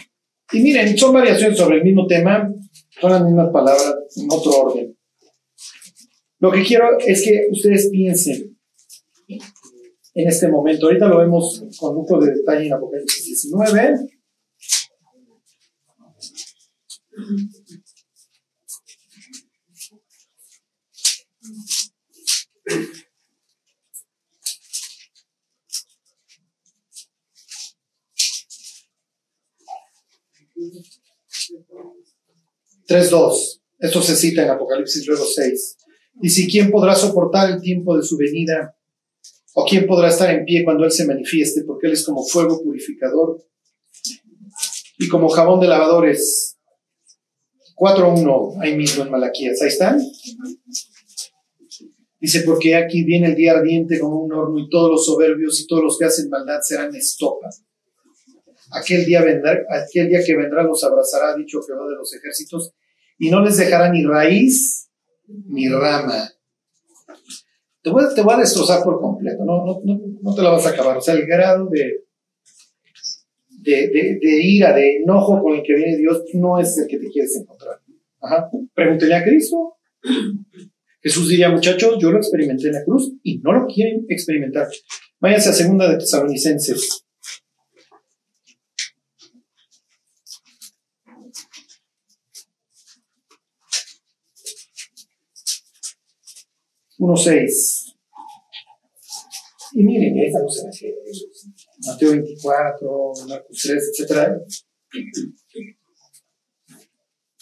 [0.52, 2.50] Y miren, son variaciones sobre el mismo tema.
[3.00, 4.96] Son las mismas palabras en otro orden.
[6.40, 8.56] Lo que quiero es que ustedes piensen
[9.28, 10.86] en este momento.
[10.86, 13.94] Ahorita lo vemos con un poco de detalle en Apocalipsis 19.
[32.88, 33.60] Tres, dos.
[33.78, 35.76] Esto se cita en Apocalipsis luego 6.
[36.22, 38.74] Y si quién podrá soportar el tiempo de su venida,
[39.52, 42.62] o quién podrá estar en pie cuando Él se manifieste, porque Él es como fuego
[42.62, 43.44] purificador
[44.98, 46.56] y como jabón de lavadores.
[47.76, 49.60] 4.1, ahí mismo en Malaquías.
[49.60, 50.00] Ahí están.
[52.18, 55.66] Dice, porque aquí viene el día ardiente como un horno y todos los soberbios y
[55.66, 57.50] todos los que hacen maldad serán estopa.
[58.72, 62.72] Aquel día, vendrá, aquel día que vendrá los abrazará, dicho Jehová de los ejércitos,
[63.18, 64.88] y no les dejará ni raíz
[65.26, 66.30] ni rama.
[67.82, 70.66] Te voy, te voy a destrozar por completo, no, no, no, no, te la vas
[70.66, 70.96] a acabar.
[70.96, 72.04] O sea, el grado de,
[73.60, 77.36] de, ira, de enojo con el que viene Dios no es el que te quieres
[77.36, 77.80] encontrar.
[78.20, 78.50] Ajá.
[78.74, 79.76] Pregúntele a Cristo.
[81.00, 84.66] Jesús diría, muchachos, yo lo experimenté en la cruz y no lo quieren experimentar.
[85.20, 87.06] Váyanse a segunda de Tesalonicenses.
[96.98, 97.94] Uno seis.
[99.72, 100.94] Y miren, esta no se.
[101.86, 104.28] Mateo 24, Marcos 3, etc.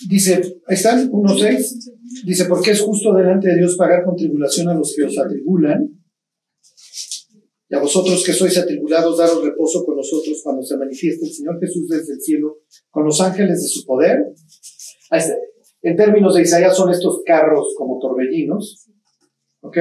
[0.09, 2.25] Dice, ahí están, 1.6.
[2.25, 5.89] Dice, porque es justo delante de Dios pagar con tribulación a los que os atribulan.
[7.69, 11.59] Y a vosotros que sois atribulados, daros reposo con nosotros cuando se manifieste el Señor
[11.59, 12.59] Jesús desde el cielo
[12.91, 14.19] con los ángeles de su poder.
[15.83, 18.89] En términos de Isaías son estos carros como torbellinos.
[19.67, 19.79] ¿Ok?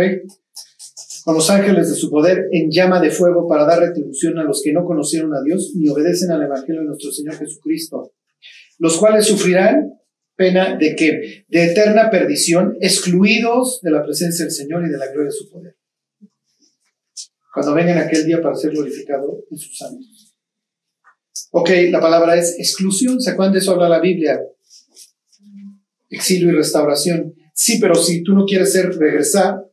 [1.24, 4.62] Con los ángeles de su poder en llama de fuego para dar retribución a los
[4.64, 8.14] que no conocieron a Dios ni obedecen al Evangelio de nuestro Señor Jesucristo.
[8.80, 10.00] Los cuales sufrirán
[10.36, 15.08] pena de que de eterna perdición, excluidos de la presencia del Señor y de la
[15.08, 15.76] gloria de su poder.
[17.54, 20.36] Cuando vengan aquel día para ser glorificado en sus santos.
[21.52, 23.22] Ok, la palabra es exclusión.
[23.22, 24.42] ¿Se acuerdan de eso habla la Biblia?
[26.10, 27.34] Exilio y restauración.
[27.54, 29.65] Sí, pero si tú no quieres ser regresar,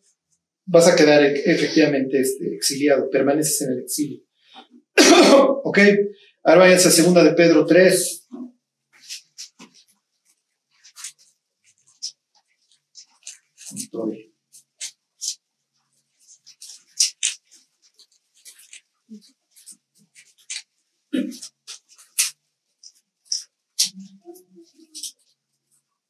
[0.73, 4.23] vas a quedar efectivamente este, exiliado, permaneces en el exilio.
[5.65, 5.79] ok,
[6.45, 8.29] ahora váyanse a segunda de Pedro 3.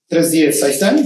[0.07, 1.05] Tres diez, ahí están.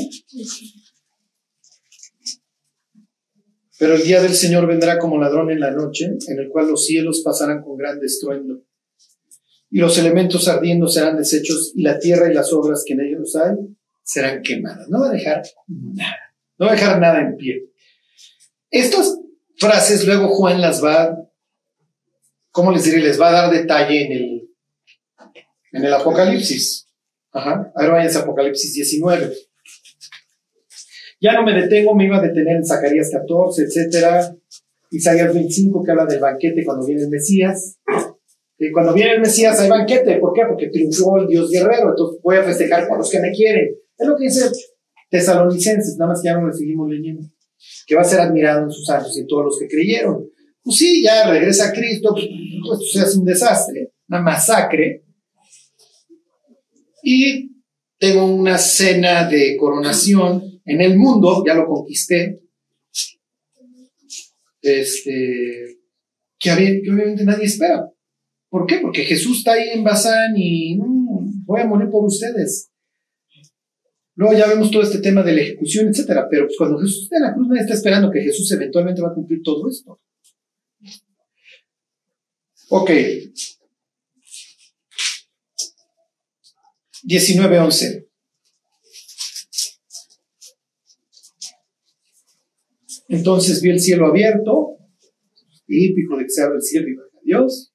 [3.87, 6.87] Pero el día del Señor vendrá como ladrón en la noche, en el cual los
[6.87, 8.65] cielos pasarán con gran estruendo,
[9.71, 13.37] y los elementos ardiendo serán deshechos, y la tierra y las obras que en ellos
[13.37, 13.55] hay
[14.03, 14.89] serán quemadas.
[14.89, 17.71] No va a dejar nada, no va a dejar nada en pie.
[18.73, 19.21] Estas
[19.57, 21.17] frases luego Juan las va,
[22.51, 22.99] ¿cómo les diré?
[22.99, 24.51] Les va a dar detalle en el,
[25.71, 26.89] en el Apocalipsis.
[27.31, 27.71] Ajá.
[27.77, 29.33] Ahora vayan a Apocalipsis 19.
[31.21, 34.37] Ya no me detengo, me iba a detener en Zacarías 14, etcétera.
[34.91, 37.79] Isaías 25, que habla del banquete cuando viene el Mesías.
[38.59, 40.17] Y cuando viene el Mesías hay banquete.
[40.17, 40.43] ¿Por qué?
[40.49, 41.91] Porque triunfó el Dios guerrero.
[41.91, 43.75] Entonces voy a festejar con los que me quieren.
[43.99, 44.51] Es lo que dice
[45.11, 47.23] Tesalonicenses, nada más que ya no le seguimos leyendo.
[47.87, 50.29] Que va a ser admirado en sus años y en todos los que creyeron.
[50.63, 52.27] Pues sí, ya regresa Cristo, pues,
[52.67, 55.05] pues se hace un desastre, una masacre.
[57.03, 57.63] Y
[57.99, 62.43] tengo una cena de coronación en el mundo, ya lo conquisté.
[64.61, 65.79] Este,
[66.39, 67.89] que, obviamente nadie espera.
[68.49, 68.79] ¿Por qué?
[68.79, 70.77] Porque Jesús está ahí en Bazán y
[71.45, 72.71] voy a morir por ustedes.
[74.17, 76.27] Luego ya vemos todo este tema de la ejecución, etcétera.
[76.31, 79.09] Pero pues cuando Jesús está en la cruz, nadie está esperando que Jesús eventualmente va
[79.09, 80.01] a cumplir todo esto.
[82.71, 82.91] Ok.
[87.05, 88.06] 19.11.
[93.09, 94.77] Entonces vi el cielo abierto,
[95.67, 97.73] típico de que se abre el cielo y baja Dios.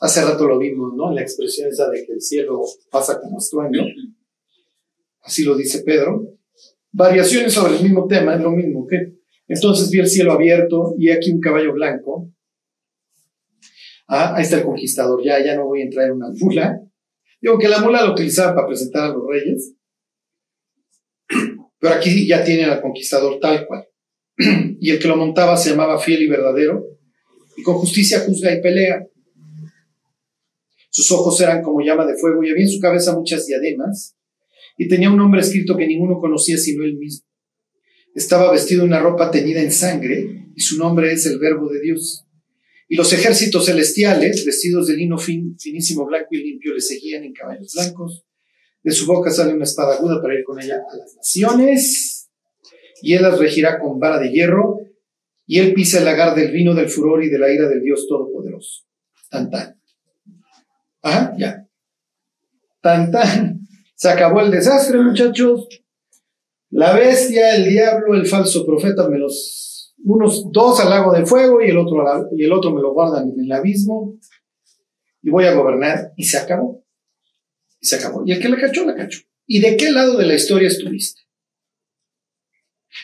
[0.00, 1.12] Hace rato lo vimos, ¿no?
[1.12, 3.82] La expresión esa de que el cielo pasa como estruendo.
[5.22, 6.38] Así lo dice Pedro.
[6.92, 11.10] Variaciones sobre el mismo tema, es lo mismo, que Entonces vi el cielo abierto y
[11.10, 12.32] aquí un caballo blanco.
[14.08, 16.80] Ah, ahí está el conquistador, ya, ya no voy a entrar en una mula.
[17.40, 19.74] Digo que la mula la utilizaba para presentar a los reyes,
[21.78, 23.86] pero aquí ya tiene al conquistador tal cual.
[24.80, 26.86] Y el que lo montaba se llamaba fiel y verdadero,
[27.56, 29.06] y con justicia juzga y pelea.
[30.90, 34.16] Sus ojos eran como llama de fuego y había en su cabeza muchas diademas,
[34.76, 37.26] y tenía un nombre escrito que ninguno conocía sino él mismo.
[38.14, 41.80] Estaba vestido en una ropa teñida en sangre, y su nombre es el Verbo de
[41.80, 42.26] Dios.
[42.88, 47.72] Y los ejércitos celestiales, vestidos de lino finísimo, blanco y limpio, le seguían en caballos
[47.74, 48.24] blancos.
[48.82, 52.19] De su boca sale una espada aguda para ir con ella a las naciones,
[53.02, 54.78] y él las regirá con vara de hierro,
[55.46, 58.06] y él pisa el lagar del vino del furor y de la ira del Dios
[58.08, 58.84] Todopoderoso.
[59.28, 59.80] Tan tan.
[61.02, 61.66] Ajá, ya.
[62.80, 63.60] Tan tan.
[63.94, 65.68] Se acabó el desastre, muchachos.
[66.70, 71.60] La bestia, el diablo, el falso profeta me los unos dos al lago de fuego
[71.60, 72.04] y el otro,
[72.36, 74.18] y el otro me lo guardan en el abismo
[75.22, 76.84] y voy a gobernar y se acabó.
[77.80, 78.22] Y se acabó.
[78.26, 79.20] Y el que la cachó, la cachó.
[79.46, 81.22] ¿Y de qué lado de la historia estuviste?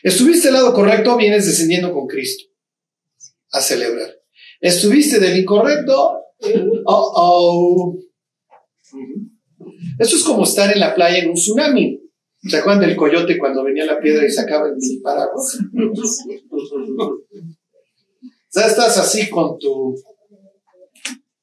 [0.03, 1.17] ¿Estuviste del lado correcto?
[1.17, 2.45] Vienes descendiendo con Cristo
[3.53, 4.11] a celebrar.
[4.61, 6.21] ¿Estuviste del incorrecto?
[6.85, 7.99] Oh, oh.
[9.99, 12.01] Eso es como estar en la playa en un tsunami.
[12.43, 15.59] ¿Se acuerdan del coyote cuando venía la piedra y sacaba el mil paraguas?
[18.57, 19.95] sea, estás así con tu,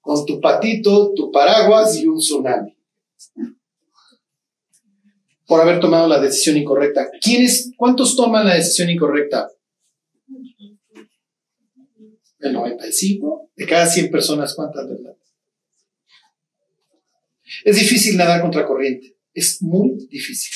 [0.02, 2.73] con tu patito, tu paraguas y un tsunami.
[5.54, 7.12] Por haber tomado la decisión incorrecta.
[7.22, 9.52] ¿Quiénes, cuántos toman la decisión incorrecta?
[12.40, 13.52] El 95.
[13.56, 15.16] De cada 100 personas, ¿cuántas verdad?
[17.64, 19.16] Es difícil nadar contra corriente.
[19.32, 20.54] Es muy difícil.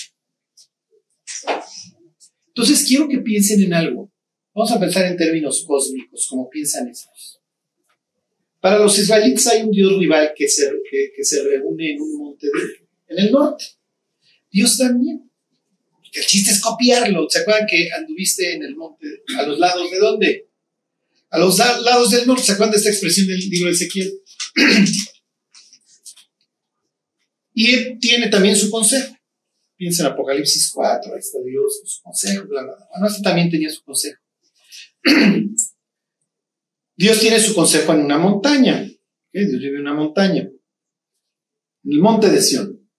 [2.47, 4.11] Entonces quiero que piensen en algo.
[4.55, 7.39] Vamos a pensar en términos cósmicos, como piensan estos.
[8.59, 12.47] Para los israelitas hay un dios rival que se, que, se reúne en un monte
[13.09, 13.76] en el norte.
[14.57, 15.29] Dios también.
[16.11, 17.29] El chiste es copiarlo.
[17.29, 19.05] ¿Se acuerdan que anduviste en el monte
[19.37, 20.49] a los lados de dónde?
[21.29, 22.41] A los lados del norte.
[22.41, 24.19] ¿Se acuerdan de esta expresión del libro de Ezequiel?
[27.53, 29.15] y él tiene también su consejo.
[29.75, 32.87] Piensa en Apocalipsis 4, ahí está Dios su consejo, bla, bla, bla.
[32.89, 34.19] Bueno, este también tenía su consejo.
[36.95, 38.89] Dios tiene su consejo en una montaña.
[39.31, 40.49] Dios vive en una montaña.
[41.83, 42.89] En el monte de Sión.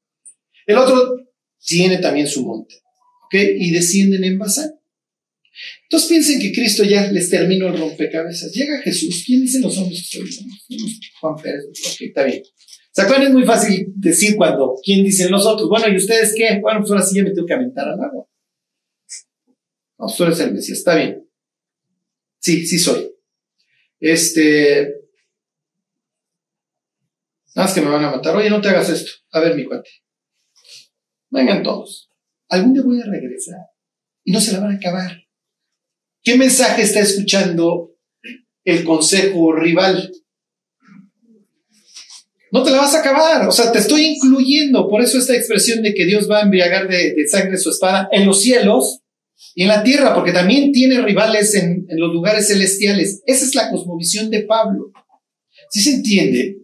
[0.64, 1.28] El otro
[1.64, 2.76] tiene también su monte.
[3.32, 4.70] Y descienden en Bazán.
[5.84, 8.52] Entonces piensen que Cristo ya les terminó el rompecabezas.
[8.52, 9.24] Llega Jesús.
[9.26, 10.11] ¿Quién dicen los hombres
[11.20, 11.64] Juan Pérez.
[11.66, 12.42] Ok, está bien.
[12.92, 13.02] ¿Se?
[13.02, 15.68] Es muy fácil decir cuando, ¿quién dicen los otros?
[15.68, 16.59] Bueno, ¿y ustedes qué?
[16.61, 18.26] Bueno, pues ahora sí ya me tengo que aventar al agua.
[19.98, 21.28] No, tú eres el Mesías, está bien.
[22.40, 23.12] Sí, sí soy.
[24.00, 24.94] Este.
[27.54, 28.36] Nada más que me van a matar.
[28.36, 29.11] Oye, no te hagas esto.
[29.32, 29.90] A ver, mi cuate.
[31.31, 32.11] Vengan todos.
[32.49, 33.61] Algún día voy a regresar
[34.24, 35.24] y no se la van a acabar.
[36.22, 37.95] ¿Qué mensaje está escuchando
[38.64, 40.12] el consejo rival?
[42.51, 43.47] no te la vas a acabar.
[43.47, 44.89] O sea, te estoy incluyendo.
[44.89, 48.26] Por eso esta expresión de que Dios va a embriagar de, sangre su espada en
[48.26, 49.01] los cielos
[49.55, 53.22] y en la tierra, porque también tiene rivales en, los lugares celestiales.
[53.26, 54.93] Esa es la cosmovisión de Pablo.
[55.70, 56.57] ¿Sí se entiende?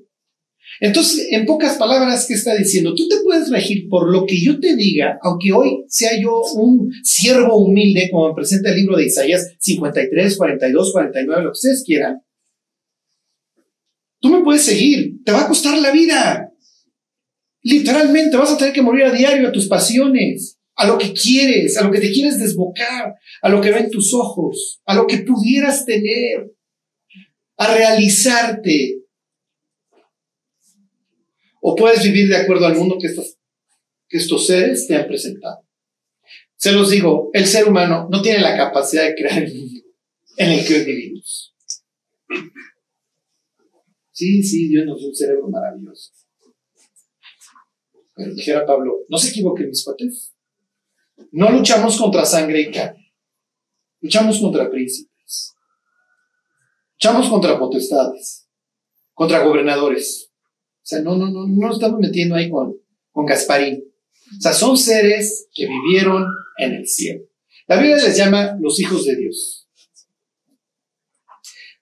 [0.84, 2.94] Entonces, en pocas palabras, ¿qué está diciendo?
[2.94, 6.92] Tú te puedes regir por lo que yo te diga, aunque hoy sea yo un
[7.02, 12.20] siervo humilde, como presenta el libro de Isaías 53, 42, 49, lo que ustedes quieran
[14.20, 16.50] Tú me puedes seguir, te va a costar la vida.
[17.62, 21.76] Literalmente vas a tener que morir a diario a tus pasiones, a lo que quieres,
[21.76, 25.18] a lo que te quieres desbocar, a lo que ven tus ojos, a lo que
[25.18, 26.52] pudieras tener,
[27.58, 29.03] a realizarte.
[31.66, 35.66] O puedes vivir de acuerdo al mundo que estos, seres te han presentado.
[36.56, 39.80] Se los digo, el ser humano no tiene la capacidad de crear el mundo
[40.36, 41.56] en el que hoy vivimos.
[44.10, 46.12] Sí, sí, Dios nos dio un cerebro maravilloso.
[48.14, 50.34] Pero dijera Pablo, no se equivoquen mis cuates.
[51.32, 53.14] No luchamos contra sangre y carne.
[54.02, 55.54] Luchamos contra príncipes.
[56.96, 58.50] Luchamos contra potestades.
[59.14, 60.30] Contra gobernadores.
[60.84, 62.76] O sea, no, no, no, no nos estamos metiendo ahí con,
[63.10, 63.82] con Gasparín.
[64.36, 66.26] O sea, son seres que vivieron
[66.58, 67.22] en el cielo.
[67.66, 69.66] La Biblia les llama los hijos de Dios.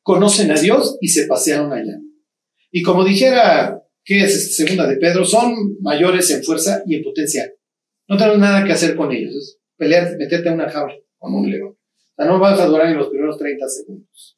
[0.02, 1.98] Conocen a Dios y se pasearon allá.
[2.70, 5.24] Y como dijera, ¿qué es segunda de Pedro?
[5.24, 7.52] Son mayores en fuerza y en potencia.
[8.06, 9.34] No tenemos nada que hacer con ellos.
[9.34, 11.70] Es pelear, meterte a una jaula con un león.
[11.70, 14.36] O sea, no vas a durar en los primeros 30 segundos.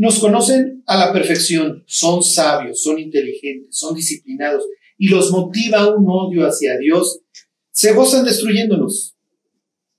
[0.00, 4.64] Nos conocen a la perfección, son sabios, son inteligentes, son disciplinados
[4.96, 7.20] y los motiva un odio hacia Dios,
[7.70, 9.14] se gozan destruyéndonos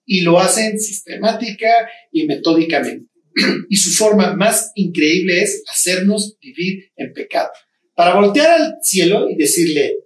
[0.04, 1.68] y lo hacen sistemática
[2.12, 3.12] y metódicamente.
[3.70, 7.52] y su forma más increíble es hacernos vivir en pecado.
[7.94, 9.98] Para voltear al cielo y decirle,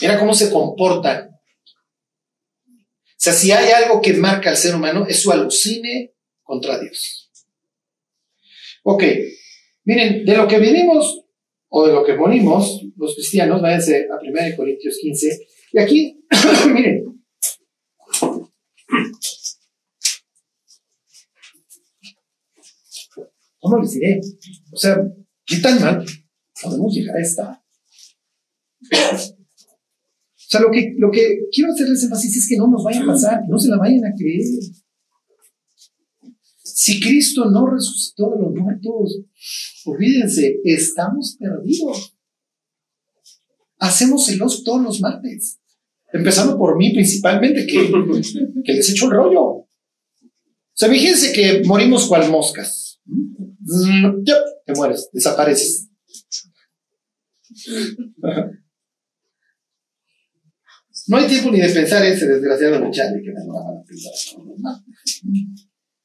[0.00, 1.28] mira cómo se comportan.
[1.28, 7.23] O sea, si hay algo que marca al ser humano, es su alucine contra Dios.
[8.86, 9.02] Ok,
[9.84, 11.24] miren, de lo que venimos
[11.68, 16.24] o de lo que morimos, los cristianos, váyanse a 1 Corintios 15, y aquí,
[16.72, 17.04] miren,
[23.64, 24.20] ¿Cómo les diré?
[24.72, 25.02] O sea,
[25.46, 26.04] ¿qué tan mal
[26.62, 27.62] podemos llegar a estar?
[28.92, 29.16] O
[30.36, 33.40] sea, lo que, lo que quiero hacerles énfasis es que no nos vaya a pasar,
[33.48, 34.44] no se la vayan a creer.
[36.84, 39.18] Si Cristo no resucitó de los muertos,
[39.86, 42.14] olvídense, estamos perdidos.
[43.78, 45.60] Hacemos celos todos los martes.
[46.12, 47.90] Empezando por mí principalmente, que,
[48.62, 49.42] que les echo el rollo.
[49.44, 49.68] O
[50.74, 53.00] sea, fíjense que morimos cual moscas.
[53.06, 54.22] Mm,
[54.66, 55.88] te mueres, desapareces.
[61.06, 64.12] No hay tiempo ni de pensar ese desgraciado muchacho que me van a pensar.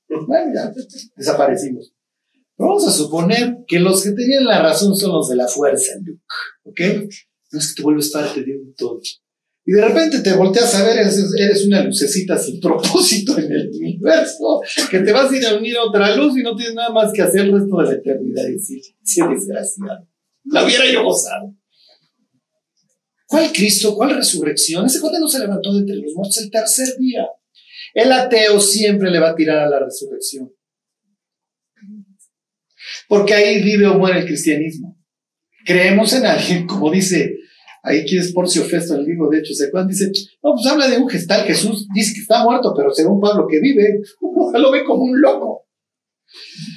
[0.10, 0.72] Bueno, ya,
[1.16, 1.94] desaparecimos.
[2.58, 6.22] Vamos a suponer que los que tenían la razón son los de la fuerza, Luke.
[6.64, 6.82] ¿Ok?
[7.52, 9.00] No es que te vuelves parte de un todo.
[9.66, 14.62] Y de repente te volteas a ver, eres, una lucecita sin propósito en el universo,
[14.90, 17.14] que te vas a ir a unir a otra luz y no tienes nada más
[17.14, 20.08] que hacer el resto de la eternidad y decir, sí, desgraciado.
[20.46, 21.54] La hubiera yo gozado.
[23.28, 23.96] ¿Cuál Cristo?
[23.96, 24.88] ¿Cuál resurrección?
[24.88, 27.28] Ese cuate no se levantó de entre los muertos el tercer día.
[27.94, 30.52] El ateo siempre le va a tirar a la resurrección.
[33.08, 34.98] Porque ahí vive o muere el cristianismo.
[35.66, 37.36] Creemos en alguien, como dice
[37.84, 40.12] Ahí que es Porcio Festo el libro de Hechos, ¿se Dice,
[40.44, 43.60] no, pues habla de un gestal, Jesús dice que está muerto, pero según Pablo que
[43.60, 44.02] vive,
[44.54, 45.66] lo ve como un loco.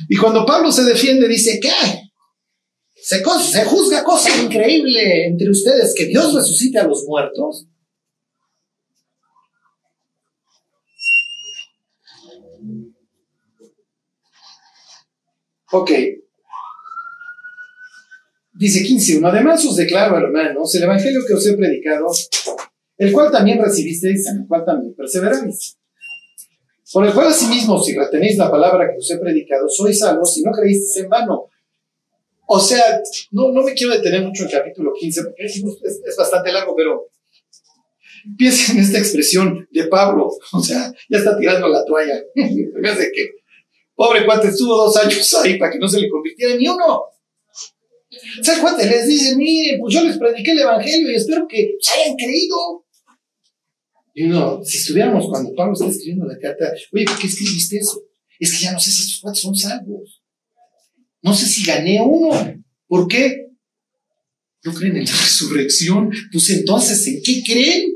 [0.08, 1.70] Y cuando Pablo se defiende, dice, ¿qué?
[2.94, 7.66] Se, se juzga cosa increíble entre ustedes, que Dios resucite a los muertos.
[15.72, 15.90] Ok,
[18.54, 22.06] Dice 15.1, además os declaro, hermanos, el evangelio que os he predicado,
[22.98, 25.78] el cual también recibisteis, en el cual también perseveráis.
[26.92, 30.42] Por el cual asimismo, si retenéis la palabra que os he predicado, sois salvos si
[30.42, 31.48] no creísteis en vano.
[32.46, 33.00] O sea,
[33.30, 36.76] no, no me quiero detener mucho en el capítulo 15, porque es, es bastante largo,
[36.76, 37.08] pero
[38.36, 40.28] piensen en esta expresión de Pablo.
[40.52, 42.22] O sea, ya está tirando la toalla.
[42.34, 43.30] de que,
[44.02, 47.02] pobre cuate, estuvo dos años ahí para que no se le convirtiera ni uno.
[48.42, 49.36] ¿Sabes cuánto les dice?
[49.36, 52.84] Mire, pues yo les prediqué el evangelio y espero que se hayan creído.
[54.14, 58.02] Y uno, si estuviéramos cuando Pablo está escribiendo la carta, oye, ¿por qué escribiste eso?
[58.38, 60.22] Es que ya no sé si estos cuates son salvos.
[61.22, 62.30] No sé si gané uno.
[62.88, 63.52] ¿Por qué?
[64.64, 66.10] ¿No creen en la resurrección?
[66.30, 67.92] Pues entonces, ¿en qué creen?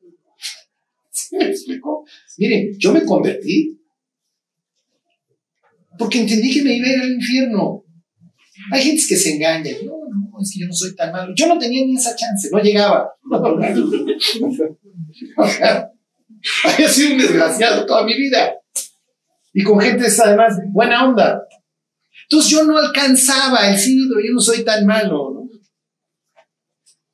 [1.10, 2.04] ¿Sí me explicó?
[2.36, 3.81] Miren, yo me convertí
[6.02, 7.84] porque entendí que me iba a ir al infierno.
[8.72, 9.70] Hay gente que se engaña.
[9.84, 11.32] No, no, es que yo no soy tan malo.
[11.36, 13.08] Yo no tenía ni esa chance, no llegaba.
[16.64, 18.52] Había sido un desgraciado toda mi vida.
[19.52, 21.40] Y con gente además buena onda.
[22.28, 25.48] Entonces yo no alcanzaba el sí, pero yo no soy tan malo, ¿no?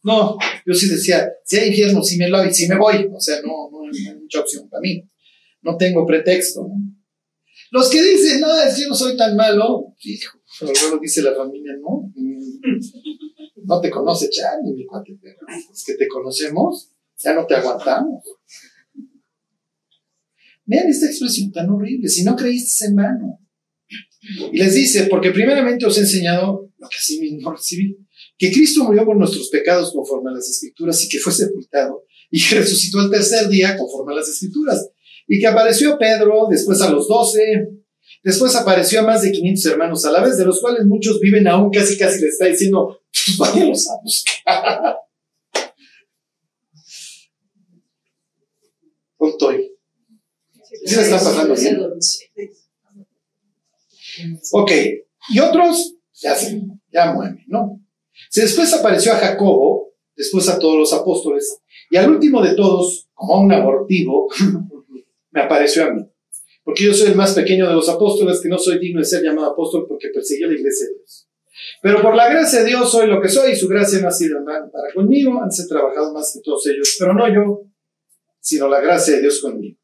[0.04, 3.06] No, yo sí decía, si hay infierno, si me lo si me voy.
[3.14, 5.06] O sea, no, no hay mucha opción para mí.
[5.60, 6.62] No tengo pretexto.
[6.62, 6.97] ¿no?
[7.70, 11.74] Los que dicen, no, yo no soy tan malo, hijo, pero luego dice la familia,
[11.80, 15.36] no, mm, no te conoce Charlie, mi cuate, pero
[15.72, 16.90] es que te conocemos,
[17.22, 18.24] ya no te aguantamos.
[20.64, 23.40] Vean esta expresión tan horrible, si no creíste en vano.
[24.52, 27.96] Y les dice, porque primeramente os he enseñado lo que así mismo recibí,
[28.36, 32.40] que Cristo murió por nuestros pecados conforme a las escrituras y que fue sepultado y
[32.42, 34.88] que resucitó el tercer día conforme a las escrituras
[35.28, 37.68] y que apareció a Pedro, después a los doce,
[38.24, 41.46] después apareció a más de 500 hermanos a la vez, de los cuales muchos viven
[41.46, 44.96] aún, casi casi le está diciendo, pues váyanos a buscar.
[49.20, 49.74] Estoy.
[50.86, 51.78] ¿Sí le está pasando bien?
[54.52, 54.72] Ok,
[55.30, 57.80] y otros ya se, ya mueren, ¿no?
[58.30, 61.60] Si después apareció a Jacobo, después a todos los apóstoles,
[61.90, 64.28] y al último de todos, como un abortivo,
[65.30, 66.02] me apareció a mí.
[66.64, 69.22] Porque yo soy el más pequeño de los apóstoles, que no soy digno de ser
[69.22, 71.28] llamado apóstol porque perseguí a la iglesia de Dios.
[71.82, 74.12] Pero por la gracia de Dios soy lo que soy y su gracia no ha
[74.12, 77.62] sido mal para conmigo, han trabajado más que todos ellos, pero no yo,
[78.40, 79.78] sino la gracia de Dios conmigo.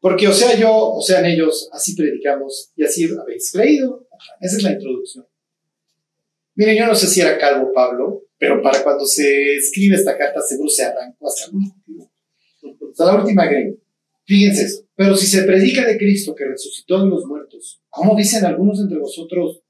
[0.00, 4.06] Porque o sea yo, o sean ellos, así predicamos y así habéis creído.
[4.40, 5.26] Esa es la introducción.
[6.54, 10.40] Miren, yo no sé si era calvo Pablo, pero para cuando se escribe esta carta
[10.40, 12.12] seguro se arrancó hasta el último.
[12.90, 13.76] Hasta la última grey.
[14.28, 14.84] Fíjense.
[14.94, 18.98] Pero si se predica de Cristo que resucitó de los muertos, ¿cómo dicen algunos entre
[18.98, 19.62] vosotros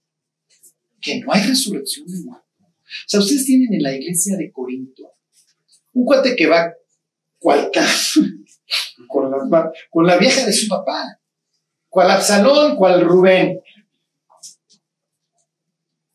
[1.01, 2.49] que no hay resurrección de muertos?
[2.61, 5.13] O sea, ustedes tienen en la iglesia de Corinto
[5.93, 6.75] un cuate que va
[7.39, 7.71] cual
[9.09, 11.21] con la, con la vieja de su papá,
[11.89, 13.61] cual Absalón, cual Rubén.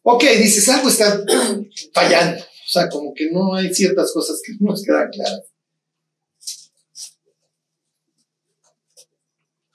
[0.02, 1.24] Ok, dices, algo está
[1.94, 2.44] fallando.
[2.44, 5.53] O sea, como que no hay ciertas cosas que no nos quedan claras.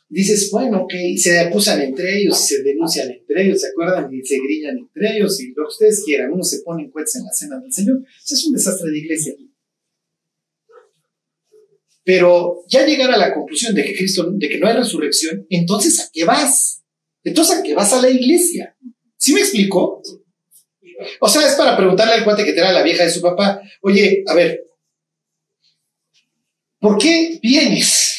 [0.09, 4.39] Dices, bueno, ok, se acusan entre ellos, se denuncian entre ellos, se acuerdan y se
[4.39, 7.61] grillan entre ellos y lo que ustedes quieran, uno se pone en en la cena
[7.61, 8.03] del Señor.
[8.25, 9.35] Eso es un desastre de iglesia.
[12.05, 16.01] Pero ya llegar a la conclusión de que Cristo, de que no hay resurrección, entonces
[16.01, 16.83] ¿a qué vas?
[17.23, 18.75] Entonces ¿a qué vas a la iglesia?
[19.19, 20.03] ¿Sí me explico?
[21.21, 23.61] O sea, es para preguntarle al cuate que te era la vieja de su papá,
[23.83, 24.65] oye, a ver,
[26.81, 28.18] ¿por qué vienes?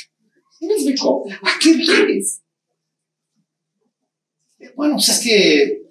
[0.67, 1.25] Me explicó?
[1.43, 2.41] ¿A qué vienes?
[4.75, 5.81] Bueno, pues es que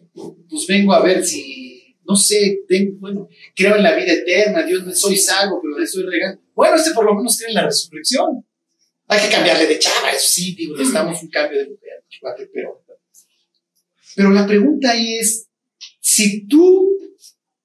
[0.49, 4.85] pues vengo a ver si, no sé, tengo, bueno, creo en la vida eterna, Dios
[4.85, 6.43] me soy salvo, pero le estoy regando.
[6.55, 8.45] Bueno, este por lo menos cree en la resurrección.
[9.07, 12.05] Hay que cambiarle de chava, eso sí, digo, necesitamos un cambio de mujer,
[12.53, 12.85] pero,
[14.17, 15.49] pero la pregunta ahí es,
[16.01, 16.99] si tú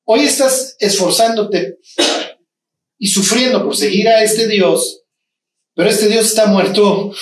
[0.06, 1.80] hoy estás esforzándote
[2.98, 5.03] y sufriendo por seguir a este Dios,
[5.76, 7.14] pero este Dios está muerto.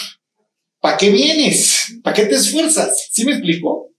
[0.79, 1.99] ¿Para qué vienes?
[2.03, 3.09] ¿Para qué te esfuerzas?
[3.11, 3.91] ¿Sí me explico?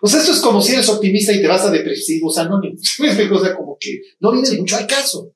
[0.00, 2.80] O sea, esto es como si eres optimista y te vas a depresivos anónimos.
[2.82, 3.36] ¿Sí me explico?
[3.36, 5.32] O sea, como que no viene mucho al caso.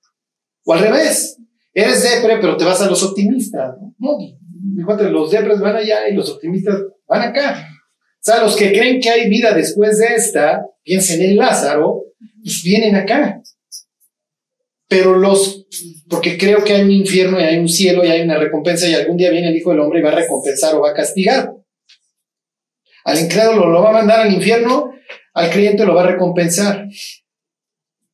[0.65, 1.37] O al revés.
[1.75, 3.75] Eres depre, pero te vas a los optimistas.
[3.99, 6.77] No, no los depres van allá y los optimistas
[7.09, 7.67] van acá.
[7.67, 12.05] O sea, los que creen que hay vida después de esta, piensen en Lázaro,
[12.45, 13.43] pues vienen acá
[14.89, 15.67] pero los,
[16.09, 18.95] porque creo que hay un infierno y hay un cielo y hay una recompensa y
[18.95, 21.53] algún día viene el Hijo del Hombre y va a recompensar o va a castigar.
[23.05, 24.93] Al incrédulo lo va a mandar al infierno,
[25.35, 26.89] al creyente lo va a recompensar.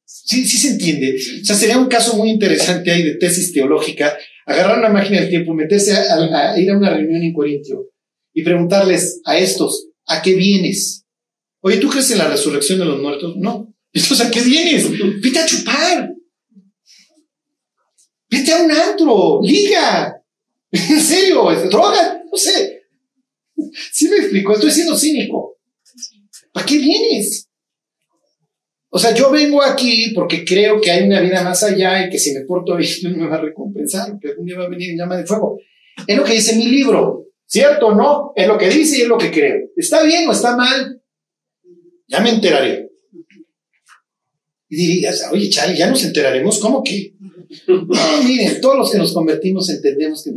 [0.05, 1.17] Sí, sí se entiende.
[1.43, 4.17] O sea, sería un caso muy interesante ahí de tesis teológica,
[4.47, 7.87] agarrar una máquina del tiempo, meterse a, ir a una reunión en Corintio
[8.33, 11.07] y preguntarles a estos, ¿a qué vienes?
[11.61, 13.37] Oye, ¿tú crees en la resurrección de los muertos?
[13.37, 13.75] No.
[13.93, 14.91] Entonces, ¿a qué vienes?
[15.23, 16.11] Vete a chupar.
[18.39, 20.15] Vete a un antro, liga.
[20.71, 22.83] En serio, droga, no sé.
[23.91, 25.57] Sí me explico, estoy siendo cínico.
[26.53, 27.49] ¿Para qué vienes?
[28.91, 32.19] O sea, yo vengo aquí porque creo que hay una vida más allá y que
[32.19, 34.91] si me porto bien Dios me va a recompensar, que algún día va a venir
[34.91, 35.59] en llama de fuego.
[36.07, 38.33] Es lo que dice mi libro, ¿cierto o no?
[38.37, 39.71] Es lo que dice y es lo que creo.
[39.75, 41.03] ¿Está bien o está mal?
[42.07, 42.91] Ya me enteraré.
[44.69, 47.15] Y dirías, oye, Charlie, ya nos enteraremos, ¿cómo que?
[48.27, 50.31] Miren, todos los que nos convertimos entendemos que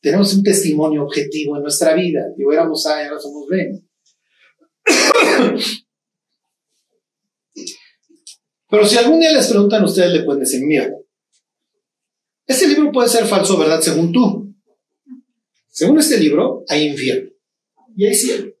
[0.00, 2.26] tenemos un testimonio objetivo en nuestra vida.
[2.36, 3.82] Digo, éramos A ahora somos B.
[8.70, 10.88] Pero si algún día les preguntan a ustedes, le pueden decir, mira,
[12.46, 13.80] este libro puede ser falso, ¿verdad?
[13.80, 14.54] Según tú.
[15.68, 17.30] Según este libro, hay infierno.
[17.96, 18.52] y hay cielo.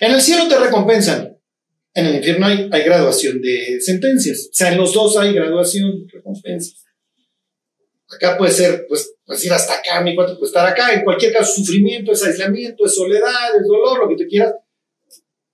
[0.00, 1.36] En el cielo te recompensan.
[1.94, 4.48] En el infierno hay, hay graduación de sentencias.
[4.50, 6.87] O sea, en los dos hay graduación recompensas.
[8.10, 10.92] Acá puede ser, pues, pues ir hasta acá, mi cuate puede estar acá.
[10.94, 14.54] En cualquier caso, sufrimiento, es aislamiento, es soledad, es dolor, lo que te quieras.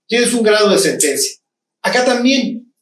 [0.07, 1.41] Tienes un grado de sentencia.
[1.83, 2.73] Acá también.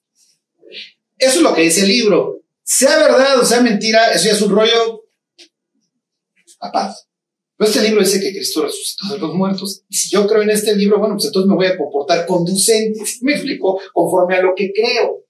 [1.19, 2.41] Eso es lo que dice el libro.
[2.65, 5.05] Sea verdad o sea mentira, eso ya es un rollo
[6.61, 7.09] a paz.
[7.57, 9.85] Pero este libro dice que Cristo resucitó de los muertos.
[9.89, 13.01] Y si yo creo en este libro, bueno, pues entonces me voy a comportar conducente.
[13.23, 15.25] Me explico, conforme a lo que creo.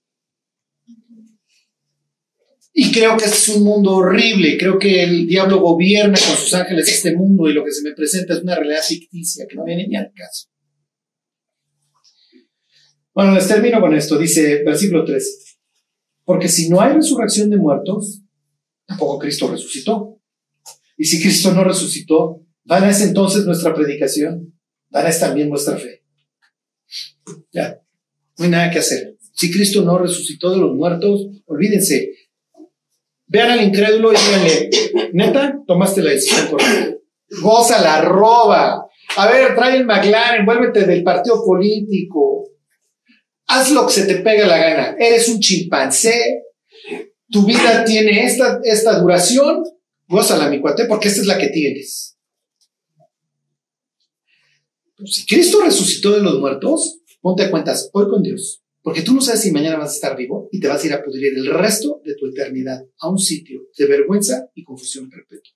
[2.75, 4.57] Y creo que es un mundo horrible.
[4.57, 7.95] Creo que el diablo gobierna con sus ángeles este mundo y lo que se me
[7.95, 10.49] presenta es una realidad ficticia que no viene ni al caso.
[13.15, 14.19] Bueno, les termino con esto.
[14.19, 15.29] Dice versículo 13.
[16.25, 18.23] Porque si no hay resurrección de muertos,
[18.87, 20.19] tampoco Cristo resucitó.
[20.97, 24.55] Y si Cristo no resucitó, ¿van es entonces nuestra predicación?
[24.89, 26.05] ¿Van es también nuestra fe?
[27.53, 27.83] Ya,
[28.39, 29.17] no hay nada que hacer.
[29.33, 32.13] Si Cristo no resucitó de los muertos, olvídense,
[33.33, 34.71] Vean al incrédulo y díganle,
[35.15, 36.99] neta, tomaste la decisión correcta.
[37.41, 38.87] Goza la roba.
[39.17, 42.51] A ver, trae el McLaren, envuélvete del partido político.
[43.47, 44.97] Haz lo que se te pega la gana.
[44.99, 46.43] Eres un chimpancé.
[47.31, 49.65] Tu vida tiene esta, esta duración.
[50.07, 52.19] Gózala, mi cuate, porque esta es la que tienes.
[55.07, 58.63] Si Cristo resucitó de los muertos, ponte a cuentas hoy con Dios.
[58.83, 60.93] Porque tú no sabes si mañana vas a estar vivo y te vas a ir
[60.93, 65.53] a pudrir el resto de tu eternidad a un sitio de vergüenza y confusión perpetua.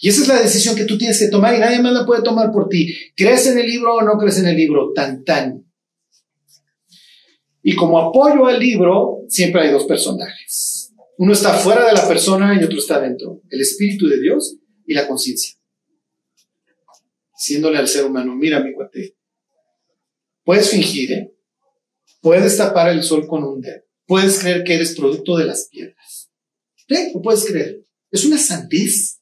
[0.00, 2.22] Y esa es la decisión que tú tienes que tomar y nadie más la puede
[2.22, 2.94] tomar por ti.
[3.16, 4.92] ¿Crees en el libro o no crees en el libro?
[4.92, 5.64] Tan, tan.
[7.62, 10.92] Y como apoyo al libro, siempre hay dos personajes.
[11.18, 13.42] Uno está fuera de la persona y otro está dentro.
[13.50, 14.56] El Espíritu de Dios
[14.86, 15.56] y la conciencia.
[17.36, 19.16] Diciéndole al ser humano, mira mi cuate,
[20.44, 21.35] puedes fingir, ¿eh?
[22.26, 23.84] Puedes tapar el sol con un dedo.
[24.04, 26.28] Puedes creer que eres producto de las piedras.
[26.88, 27.12] ¿Sí?
[27.14, 27.84] ¿Lo puedes creer?
[28.10, 29.20] Es una sandez.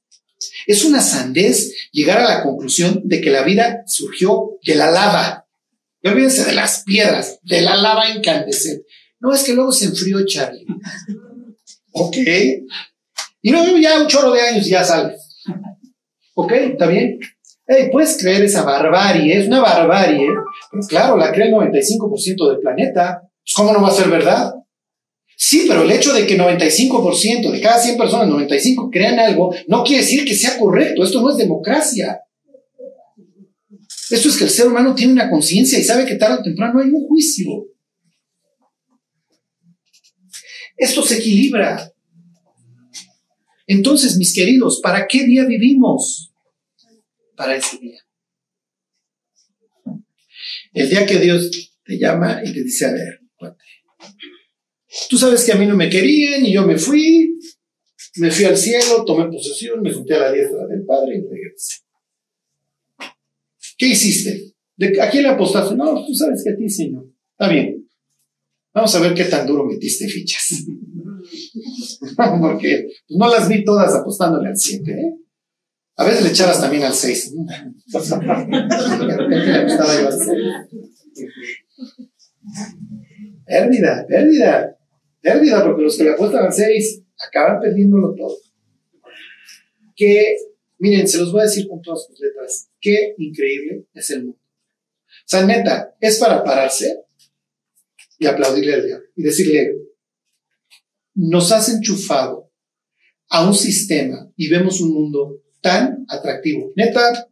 [0.66, 5.46] Es una sandez llegar a la conclusión de que la vida surgió de la lava.
[6.02, 8.86] No olvídense de las piedras, de la lava incandescente.
[9.20, 10.64] No, es que luego se enfrió Charlie.
[11.92, 12.16] ok.
[13.42, 15.20] Y luego ya un chorro de años ya sales.
[16.32, 17.20] ok, está bien.
[17.66, 20.28] Hey, puedes creer esa barbarie, es una barbarie.
[20.70, 23.22] Pues claro, la cree el 95% del planeta.
[23.22, 24.52] Pues, ¿Cómo no va a ser verdad?
[25.36, 29.82] Sí, pero el hecho de que 95% de cada 100 personas, 95 crean algo, no
[29.82, 31.02] quiere decir que sea correcto.
[31.02, 32.20] Esto no es democracia.
[34.10, 36.80] Esto es que el ser humano tiene una conciencia y sabe que tarde o temprano
[36.80, 37.66] hay un juicio.
[40.76, 41.92] Esto se equilibra.
[43.66, 46.33] Entonces, mis queridos, ¿para qué día vivimos?
[47.36, 48.00] Para ese día.
[50.72, 51.50] El día que Dios
[51.84, 53.20] te llama y te dice, a ver,
[55.08, 57.38] tú sabes que a mí no me querían y yo me fui,
[58.16, 61.82] me fui al cielo, tomé posesión, me junté a la diestra del Padre y regresé.
[63.76, 64.54] ¿Qué hiciste?
[64.76, 65.74] ¿De ¿A quién le apostaste?
[65.74, 67.06] No, tú sabes que a ti, Señor.
[67.32, 67.88] Está bien.
[68.72, 70.64] Vamos a ver qué tan duro metiste fichas.
[72.40, 75.23] Porque no las vi todas apostándole al 7, ¿eh?
[75.96, 77.34] A veces le echabas también al 6.
[83.46, 84.76] pérdida, pérdida,
[85.20, 88.36] pérdida, porque los que le apuestan al 6 acaban perdiéndolo todo.
[89.94, 90.36] Que,
[90.78, 94.40] miren, se los voy a decir con todas sus letras, qué increíble es el mundo.
[94.40, 97.04] O sea, neta, es para pararse
[98.18, 99.76] y aplaudirle al diablo y decirle,
[101.14, 102.50] nos has enchufado
[103.28, 106.72] a un sistema y vemos un mundo tan atractivo.
[106.76, 107.26] Neta,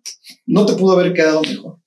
[0.47, 1.79] no te pudo haber quedado mejor.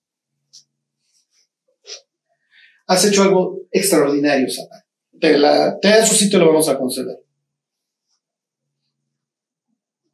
[2.85, 4.83] Has hecho algo extraordinario, Satán.
[5.19, 7.17] Te, la, te su sitio lo vamos a conceder.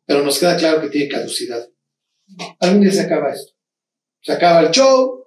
[0.05, 1.67] Pero nos queda claro que tiene caducidad.
[2.61, 3.51] Algún día se acaba esto.
[4.21, 5.25] Se acaba el show.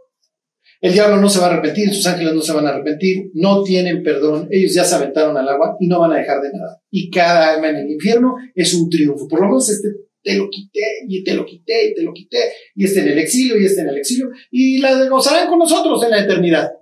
[0.81, 3.63] El diablo no se va a arrepentir, sus ángeles no se van a arrepentir, no
[3.63, 6.83] tienen perdón, ellos ya se aventaron al agua y no van a dejar de nada.
[6.91, 9.27] Y cada alma en el infierno es un triunfo.
[9.29, 9.89] Por lo menos este
[10.25, 13.18] te lo quité y te lo quité y te lo quité y este en el
[13.18, 16.72] exilio y este en el exilio y la gozarán con nosotros en la eternidad.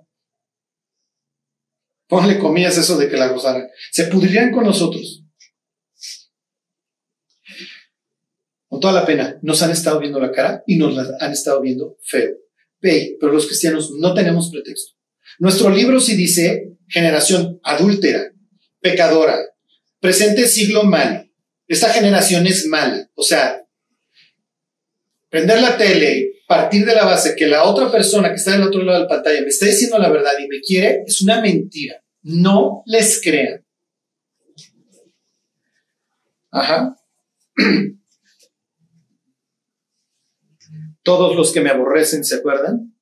[2.07, 3.67] Ponle comillas eso de que la gozarán.
[3.91, 5.23] Se pudrirán con nosotros.
[8.67, 11.61] Con toda la pena, nos han estado viendo la cara y nos la han estado
[11.61, 12.37] viendo feo.
[12.79, 14.93] pero los cristianos no tenemos pretexto.
[15.39, 18.31] Nuestro libro sí dice generación adúltera,
[18.79, 19.37] pecadora,
[19.99, 21.32] presente siglo mal,
[21.67, 23.09] esta generación es mala.
[23.15, 23.65] O sea,
[25.29, 28.83] prender la tele, partir de la base que la otra persona que está del otro
[28.83, 32.03] lado de la pantalla me está diciendo la verdad y me quiere, es una mentira.
[32.21, 33.65] No les crean.
[36.51, 36.95] Ajá.
[41.03, 42.95] Todos los que me aborrecen, ¿se acuerdan?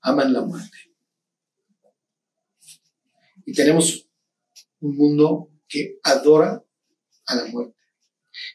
[0.00, 0.76] Aman la muerte.
[3.44, 4.08] Y tenemos
[4.80, 6.64] un mundo que adora
[7.28, 7.76] a la muerte.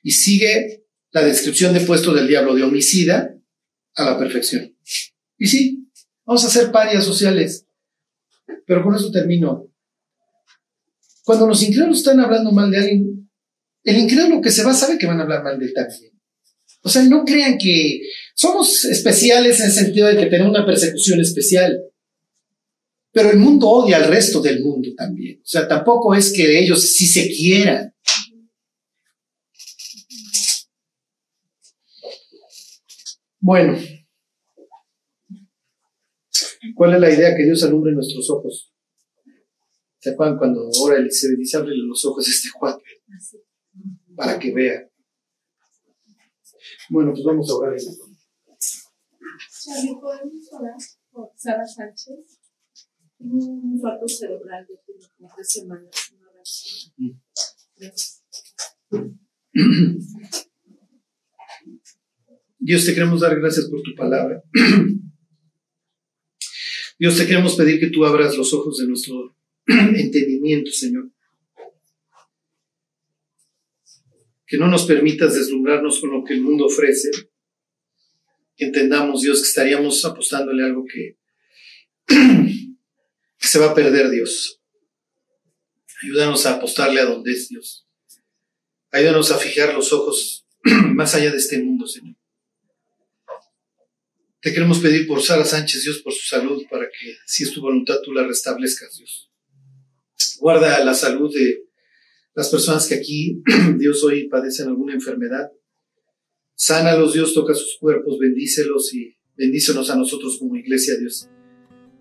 [0.03, 3.36] Y sigue la descripción de puesto del diablo de homicida
[3.95, 4.76] a la perfección.
[5.38, 5.89] Y sí,
[6.26, 7.65] vamos a hacer parias sociales.
[8.65, 9.69] Pero con eso termino.
[11.24, 13.30] Cuando los incrédulos están hablando mal de alguien,
[13.84, 16.11] el incrédulo que se va sabe que van a hablar mal de él también.
[16.82, 18.01] O sea, no crean que
[18.36, 21.80] somos especiales en el sentido de que tenemos una persecución especial.
[23.11, 25.39] Pero el mundo odia al resto del mundo también.
[25.39, 27.92] O sea, tampoco es que ellos sí se quieran.
[33.45, 33.77] Bueno,
[36.75, 38.73] ¿cuál es la idea que Dios alumbre nuestros ojos?
[39.99, 42.85] ¿Se acuerdan cuando ahora él se dice ábrele los ojos a este cuate?
[44.15, 44.89] Para que vea.
[46.89, 47.75] Bueno, pues vamos a orar.
[47.77, 50.77] Charlie, ¿podemos orar
[51.11, 52.39] por Sara Sánchez?
[53.19, 54.79] Un infarto cerebral de
[55.35, 56.13] tres semanas.
[58.89, 59.17] Una.
[62.66, 64.41] Dios, te queremos dar gracias por tu palabra.
[66.97, 69.36] Dios, te queremos pedir que tú abras los ojos de nuestro
[69.68, 71.11] entendimiento, Señor.
[74.47, 77.11] Que no nos permitas deslumbrarnos con lo que el mundo ofrece.
[78.55, 81.18] Que entendamos, Dios, que estaríamos apostándole algo que,
[82.07, 82.16] que
[83.39, 84.61] se va a perder, Dios.
[86.01, 87.86] Ayúdanos a apostarle a donde es Dios.
[88.89, 90.47] Ayúdanos a fijar los ojos
[90.95, 92.16] más allá de este mundo, Señor.
[94.43, 97.61] Te queremos pedir por Sara Sánchez, Dios, por su salud, para que, si es tu
[97.61, 99.31] voluntad, tú la restablezcas, Dios.
[100.41, 101.63] Guarda la salud de
[102.35, 103.41] las personas que aquí,
[103.77, 105.49] Dios, hoy padecen alguna enfermedad.
[106.55, 111.29] Sánalos, Dios, toca sus cuerpos, bendícelos y bendícenos a nosotros como iglesia, Dios.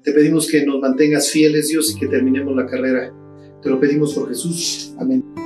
[0.02, 3.14] Te pedimos que nos mantengas fieles, Dios, y que terminemos la carrera.
[3.62, 4.92] Te lo pedimos por Jesús.
[4.98, 5.41] Amén.